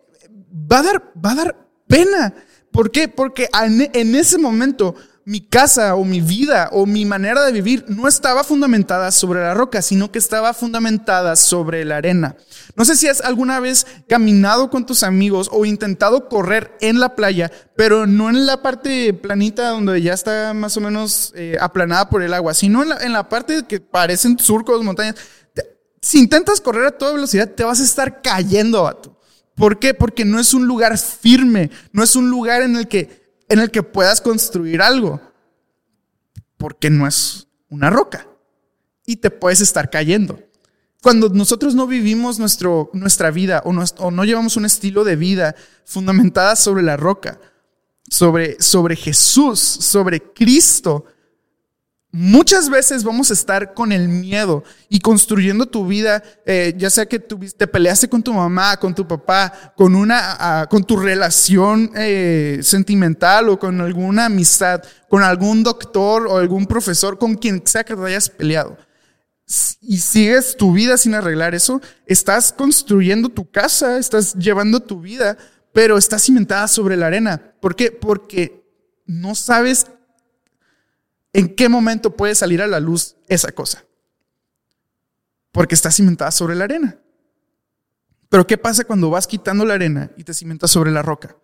va 0.51 0.79
a 0.79 0.83
dar, 0.83 1.13
va 1.25 1.33
a 1.33 1.35
dar 1.35 1.69
pena. 1.87 2.35
¿Por 2.71 2.91
qué? 2.91 3.09
Porque 3.09 3.49
en 3.53 4.15
ese 4.15 4.39
momento 4.39 4.95
mi 5.27 5.41
casa 5.41 5.97
o 5.97 6.05
mi 6.05 6.21
vida 6.21 6.69
o 6.71 6.87
mi 6.87 7.05
manera 7.05 7.45
de 7.45 7.51
vivir 7.51 7.85
no 7.89 8.07
estaba 8.07 8.45
fundamentada 8.45 9.11
sobre 9.11 9.41
la 9.41 9.55
roca, 9.55 9.83
sino 9.83 10.13
que 10.13 10.21
estaba 10.21 10.55
fundamentada 10.55 11.35
sobre 11.35 11.85
la 11.85 11.97
arena. 11.97 12.37
No 12.77 12.85
sé 12.85 12.97
si 12.97 13.09
has 13.09 13.21
alguna 13.21 13.59
vez 13.59 13.89
caminado 14.09 14.71
con 14.71 14.87
tus 14.87 15.03
amigos 15.03 15.51
o 15.53 15.65
intentado 15.65 16.29
correr 16.29 16.77
en 16.81 17.01
la 17.01 17.17
playa, 17.17 17.51
pero 17.75 18.07
no 18.07 18.31
en 18.31 18.47
la 18.47 18.63
parte 18.63 19.13
planita 19.15 19.71
donde 19.71 20.01
ya 20.01 20.13
está 20.13 20.55
más 20.55 20.77
o 20.77 20.81
menos 20.81 21.33
eh, 21.35 21.57
aplanada 21.61 22.09
por 22.09 22.23
el 22.23 22.33
agua, 22.33 22.55
sino 22.55 22.85
en 22.85 22.91
la, 22.91 22.99
en 22.99 23.13
la 23.13 23.29
parte 23.29 23.65
que 23.67 23.81
parecen 23.81 24.39
surcos, 24.39 24.85
montañas. 24.85 25.17
Si 26.01 26.21
intentas 26.21 26.61
correr 26.61 26.87
a 26.87 26.93
toda 26.93 27.15
velocidad, 27.15 27.51
te 27.51 27.65
vas 27.65 27.81
a 27.81 27.85
estar 27.85 28.23
cayendo, 28.23 28.85
vato 28.85 29.16
¿Por 29.57 29.79
qué? 29.79 29.95
Porque 29.95 30.25
no 30.25 30.39
es 30.39 30.55
un 30.55 30.67
lugar 30.67 30.97
firme, 30.99 31.71
no 31.91 32.03
es 32.03 32.15
un 32.15 32.31
lugar 32.31 32.63
en 32.63 32.77
el 32.77 32.87
que, 32.87 33.43
en 33.49 33.59
el 33.59 33.71
que 33.71 33.83
puedas 33.83 34.21
construir 34.21 34.83
algo. 34.83 35.21
Porque 36.59 36.91
no 36.91 37.07
es 37.07 37.49
una 37.69 37.91
roca 37.91 38.29
y 39.07 39.17
te 39.17 39.31
puedes 39.31 39.61
estar 39.61 39.89
cayendo. 39.89 40.39
Cuando 41.03 41.29
nosotros 41.31 41.75
no 41.75 41.87
vivimos 41.87 42.39
nuestro, 42.39 42.91
nuestra 42.93 43.31
vida 43.31 43.63
o 43.65 43.73
no, 44.11 44.25
llevamos 44.25 44.57
un 44.57 44.67
estilo 44.67 45.05
de 45.05 45.17
vida 45.17 45.55
fundamentada 45.85 46.57
sobre 46.57 46.83
la 46.83 46.97
roca, 46.97 47.41
sobre, 48.11 48.61
sobre 48.61 48.95
Jesús, 48.97 49.61
sobre 49.61 50.21
Cristo, 50.21 51.07
Muchas 52.19 52.71
veces 52.71 53.05
vamos 53.05 53.29
a 53.29 53.35
estar 53.35 53.75
con 53.75 53.93
el 53.93 54.09
miedo 54.09 54.65
y 54.89 55.01
construyendo 55.01 55.67
tu 55.67 55.87
vida, 55.87 56.23
eh, 56.47 56.73
ya 56.75 56.89
sea 56.89 57.05
que 57.05 57.19
te 57.19 57.67
peleaste 57.67 58.09
con 58.09 58.23
tu 58.23 58.33
mamá, 58.33 58.79
con 58.79 58.95
tu 58.95 59.07
papá, 59.07 59.53
con, 59.77 59.95
una, 59.95 60.67
con 60.71 60.83
tu 60.83 60.97
relación 60.97 61.91
eh, 61.95 62.61
sentimental 62.63 63.51
o 63.51 63.59
con 63.59 63.83
alguna 63.83 64.25
amistad, 64.25 64.83
con 65.11 65.23
algún 65.23 65.63
doctor 65.63 66.27
o 66.27 66.39
algún 66.39 66.65
profesor, 66.65 67.19
con 67.19 67.35
quien 67.35 67.61
sea 67.67 67.85
que 67.85 67.95
te 67.95 68.03
hayas 68.03 68.31
peleado. 68.31 68.79
Y 69.83 69.99
sigues 69.99 70.57
tu 70.57 70.73
vida 70.73 70.97
sin 70.97 71.13
arreglar 71.13 71.55
eso, 71.55 71.83
estás 72.07 72.51
construyendo 72.51 73.29
tu 73.29 73.51
casa, 73.51 73.99
estás 73.99 74.33
llevando 74.37 74.81
tu 74.81 75.03
vida, 75.03 75.37
pero 75.75 75.99
está 75.99 76.19
cimentada 76.19 76.67
sobre 76.67 76.97
la 76.97 77.09
arena. 77.09 77.53
¿Por 77.61 77.77
qué? 77.77 77.91
Porque 77.91 78.65
no 79.05 79.35
sabes 79.35 79.85
¿En 81.37 81.55
qué 81.55 81.69
momento 81.69 82.17
puede 82.17 82.35
salir 82.35 82.63
a 82.63 82.67
la 82.67 82.81
luz 82.81 83.15
esa 83.29 83.53
cosa? 83.53 83.85
Porque 85.53 85.75
está 85.75 85.91
cimentada 85.91 86.31
sobre 86.31 86.55
la 86.55 86.65
arena. 86.65 86.99
Pero 88.31 88.47
¿qué 88.47 88.57
pasa 88.57 88.85
cuando 88.85 89.11
vas 89.11 89.27
quitando 89.27 89.67
la 89.67 89.75
arena 89.75 90.11
y 90.17 90.25
te 90.25 90.33
cimentas 90.33 90.71
sobre 90.71 90.91
la 90.91 91.03
roca? 91.03 91.37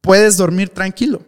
Puedes 0.00 0.38
dormir 0.38 0.70
tranquilo. 0.70 1.22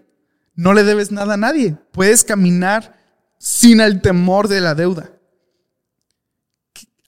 No 0.55 0.73
le 0.73 0.83
debes 0.83 1.13
nada 1.13 1.35
a 1.35 1.37
nadie. 1.37 1.77
Puedes 1.93 2.25
caminar 2.25 2.99
sin 3.37 3.83
el 3.83 4.01
temor 4.01 4.49
de 4.49 4.63
la 4.63 4.75
deuda. 4.75 5.11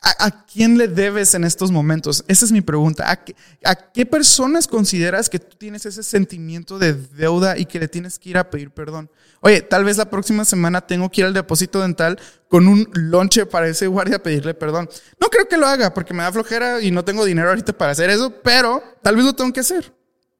¿A, 0.04 0.44
quién 0.46 0.78
le 0.78 0.88
debes 0.88 1.32
en 1.34 1.44
estos 1.44 1.70
momentos? 1.70 2.24
Esa 2.26 2.44
es 2.44 2.50
mi 2.50 2.60
pregunta. 2.60 3.08
¿A 3.08 3.24
qué, 3.24 3.36
¿A 3.62 3.76
qué, 3.76 4.04
personas 4.04 4.66
consideras 4.66 5.30
que 5.30 5.38
tú 5.38 5.56
tienes 5.56 5.86
ese 5.86 6.02
sentimiento 6.02 6.80
de 6.80 6.94
deuda 6.94 7.56
y 7.56 7.66
que 7.66 7.78
le 7.78 7.86
tienes 7.86 8.18
que 8.18 8.30
ir 8.30 8.38
a 8.38 8.50
pedir 8.50 8.72
perdón? 8.72 9.08
Oye, 9.40 9.62
tal 9.62 9.84
vez 9.84 9.98
la 9.98 10.10
próxima 10.10 10.44
semana 10.44 10.80
tengo 10.80 11.08
que 11.08 11.20
ir 11.20 11.28
al 11.28 11.32
depósito 11.32 11.80
dental 11.80 12.18
con 12.48 12.66
un 12.66 12.88
lonche 12.94 13.46
para 13.46 13.68
ese 13.68 13.86
guardia 13.86 14.16
a 14.16 14.22
pedirle 14.22 14.54
perdón. 14.54 14.88
No 15.20 15.28
creo 15.28 15.46
que 15.46 15.56
lo 15.56 15.68
haga 15.68 15.94
porque 15.94 16.12
me 16.12 16.24
da 16.24 16.32
flojera 16.32 16.80
y 16.80 16.90
no 16.90 17.04
tengo 17.04 17.24
dinero 17.24 17.50
ahorita 17.50 17.72
para 17.72 17.92
hacer 17.92 18.10
eso, 18.10 18.34
pero 18.42 18.82
tal 19.02 19.14
vez 19.14 19.24
lo 19.24 19.34
tengo 19.34 19.52
que 19.52 19.60
hacer. 19.60 19.94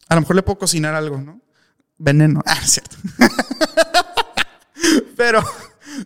A 0.09 0.17
lo 0.17 0.23
mejor 0.23 0.35
le 0.35 0.43
puedo 0.43 0.59
cocinar 0.59 0.97
algo, 0.97 1.19
¿no? 1.19 1.41
Veneno. 1.99 2.43
Ah, 2.45 2.59
es 2.61 2.73
cierto. 2.73 2.97
pero 5.17 5.41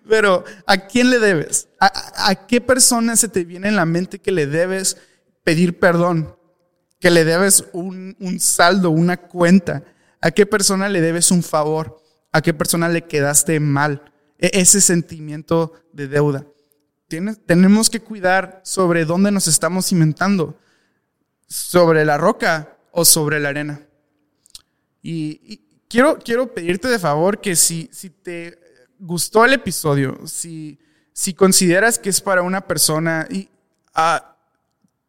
pero, 0.08 0.44
¿a 0.66 0.86
quién 0.86 1.10
le 1.10 1.18
debes? 1.18 1.68
¿A, 1.78 2.46
qué 2.46 2.60
persona 2.60 3.16
se 3.16 3.28
te 3.28 3.44
viene 3.44 3.68
en 3.68 3.76
la 3.76 3.86
mente 3.86 4.18
que 4.18 4.32
le 4.32 4.46
debes 4.46 4.96
pedir 5.44 5.78
perdón? 5.78 6.36
Que 6.98 7.10
le 7.10 7.24
debes 7.24 7.64
un, 7.72 8.16
saldo, 8.40 8.90
una 8.90 9.16
cuenta. 9.16 9.84
¿A 10.20 10.30
qué 10.30 10.46
persona 10.46 10.88
le 10.88 11.00
debes 11.00 11.30
un 11.30 11.42
favor? 11.42 12.02
¿A 12.32 12.42
qué 12.42 12.54
persona 12.54 12.88
le 12.88 13.04
quedaste 13.04 13.60
mal? 13.60 14.02
E, 14.38 14.50
ese 14.60 14.80
sentimiento 14.80 15.72
de 15.92 16.08
deuda. 16.08 16.46
tenemos 17.46 17.88
que 17.88 18.00
cuidar 18.00 18.60
sobre 18.64 19.04
dónde 19.04 19.30
nos 19.30 19.46
estamos 19.46 19.86
cimentando. 19.86 20.58
Sobre 21.46 22.04
la 22.04 22.18
roca 22.18 22.76
o 22.90 23.04
sobre 23.04 23.38
la 23.38 23.50
arena. 23.50 23.86
Y, 25.02 25.60
quiero, 25.88 26.18
quiero 26.18 26.52
pedirte 26.52 26.88
de 26.88 26.98
favor 26.98 27.40
que 27.40 27.54
si, 27.54 27.88
si 27.92 28.10
te 28.10 28.65
gustó 28.98 29.44
el 29.44 29.52
episodio, 29.52 30.18
si, 30.26 30.78
si 31.12 31.34
consideras 31.34 31.98
que 31.98 32.10
es 32.10 32.20
para 32.20 32.42
una 32.42 32.60
persona 32.60 33.26
y 33.30 33.48
ah, 33.94 34.36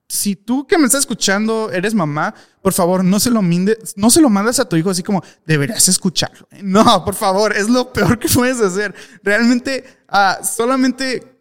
si 0.10 0.36
tú 0.36 0.66
que 0.66 0.78
me 0.78 0.86
estás 0.86 1.02
escuchando 1.02 1.70
eres 1.72 1.94
mamá, 1.94 2.34
por 2.62 2.74
favor, 2.74 3.04
no 3.04 3.20
se 3.20 3.30
lo 3.30 3.42
no 3.42 4.10
se 4.10 4.22
lo 4.22 4.30
mandas 4.30 4.60
a 4.60 4.68
tu 4.68 4.76
hijo 4.76 4.90
así 4.90 5.04
como 5.04 5.24
deberías 5.46 5.88
escucharlo. 5.90 6.48
No, 6.62 7.04
por 7.04 7.16
favor, 7.16 7.56
es 7.56 7.70
lo 7.70 7.92
peor 7.92 8.18
que 8.18 8.30
puedes 8.30 8.62
hacer. 8.62 8.96
Realmente, 9.24 9.84
ah, 10.08 10.40
solamente 10.44 11.38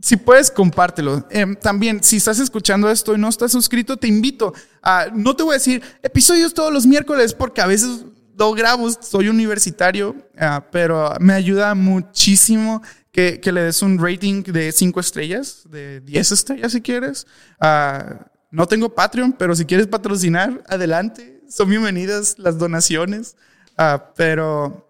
si 0.00 0.16
puedes, 0.16 0.50
compártelo. 0.50 1.26
Em, 1.30 1.56
también, 1.56 2.02
si 2.02 2.18
estás 2.18 2.38
escuchando 2.38 2.90
esto 2.90 3.14
y 3.14 3.18
no 3.18 3.28
estás 3.28 3.52
suscrito, 3.52 3.96
te 3.96 4.06
invito 4.06 4.52
a, 4.82 5.06
no 5.12 5.34
te 5.34 5.42
voy 5.42 5.52
a 5.52 5.58
decir 5.58 5.82
episodios 6.02 6.54
todos 6.54 6.72
los 6.72 6.86
miércoles 6.86 7.34
porque 7.34 7.60
a 7.60 7.66
veces 7.66 8.04
do 8.36 8.52
grabo, 8.52 8.90
soy 8.90 9.28
universitario, 9.28 10.14
ah, 10.38 10.64
pero 10.70 11.12
me 11.20 11.32
ayuda 11.32 11.74
muchísimo 11.74 12.82
que, 13.10 13.40
le 13.42 13.62
des 13.62 13.80
un 13.80 13.98
rating 13.98 14.42
de 14.42 14.70
5 14.70 15.00
estrellas, 15.00 15.62
de 15.70 16.00
10 16.00 16.32
estrellas 16.32 16.72
si 16.72 16.82
quieres. 16.82 17.26
Ah, 17.58 18.26
no 18.50 18.66
tengo 18.68 18.94
Patreon, 18.94 19.32
pero 19.32 19.56
si 19.56 19.64
quieres 19.64 19.86
patrocinar, 19.86 20.62
adelante. 20.68 21.42
Son 21.48 21.68
bienvenidas 21.68 22.38
las 22.38 22.58
donaciones. 22.58 23.36
Ah, 23.78 24.12
pero 24.14 24.86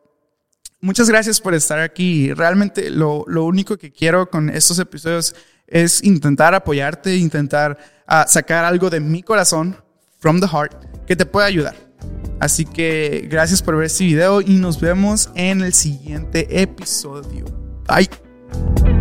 muchas 0.81 1.09
gracias 1.09 1.41
por 1.41 1.55
estar 1.55 1.79
aquí. 1.79 2.33
Realmente 2.33 2.91
lo, 2.91 3.25
lo, 3.29 3.45
único 3.45 3.77
que 3.77 3.93
quiero 3.93 4.29
con 4.29 4.51
estos 4.51 4.79
episodios 4.81 5.37
es 5.69 6.03
intentar 6.03 6.53
apoyarte, 6.55 7.17
intentar 7.17 7.79
sacar 8.27 8.65
algo 8.65 8.91
de 8.91 9.01
mi 9.01 9.23
corazón, 9.23 9.77
from 10.19 10.41
the 10.41 10.47
heart, 10.49 10.75
que 11.07 11.15
te 11.17 11.27
pueda 11.27 11.47
ayudar. 11.47 11.86
Así 12.41 12.65
que 12.65 13.27
gracias 13.31 13.63
por 13.63 13.77
ver 13.77 13.87
este 13.87 14.05
video 14.05 14.41
y 14.41 14.55
nos 14.55 14.81
vemos 14.81 15.31
en 15.35 15.63
el 15.63 15.73
siguiente 15.73 16.61
episodio. 16.61 17.47
Bye. 17.89 18.96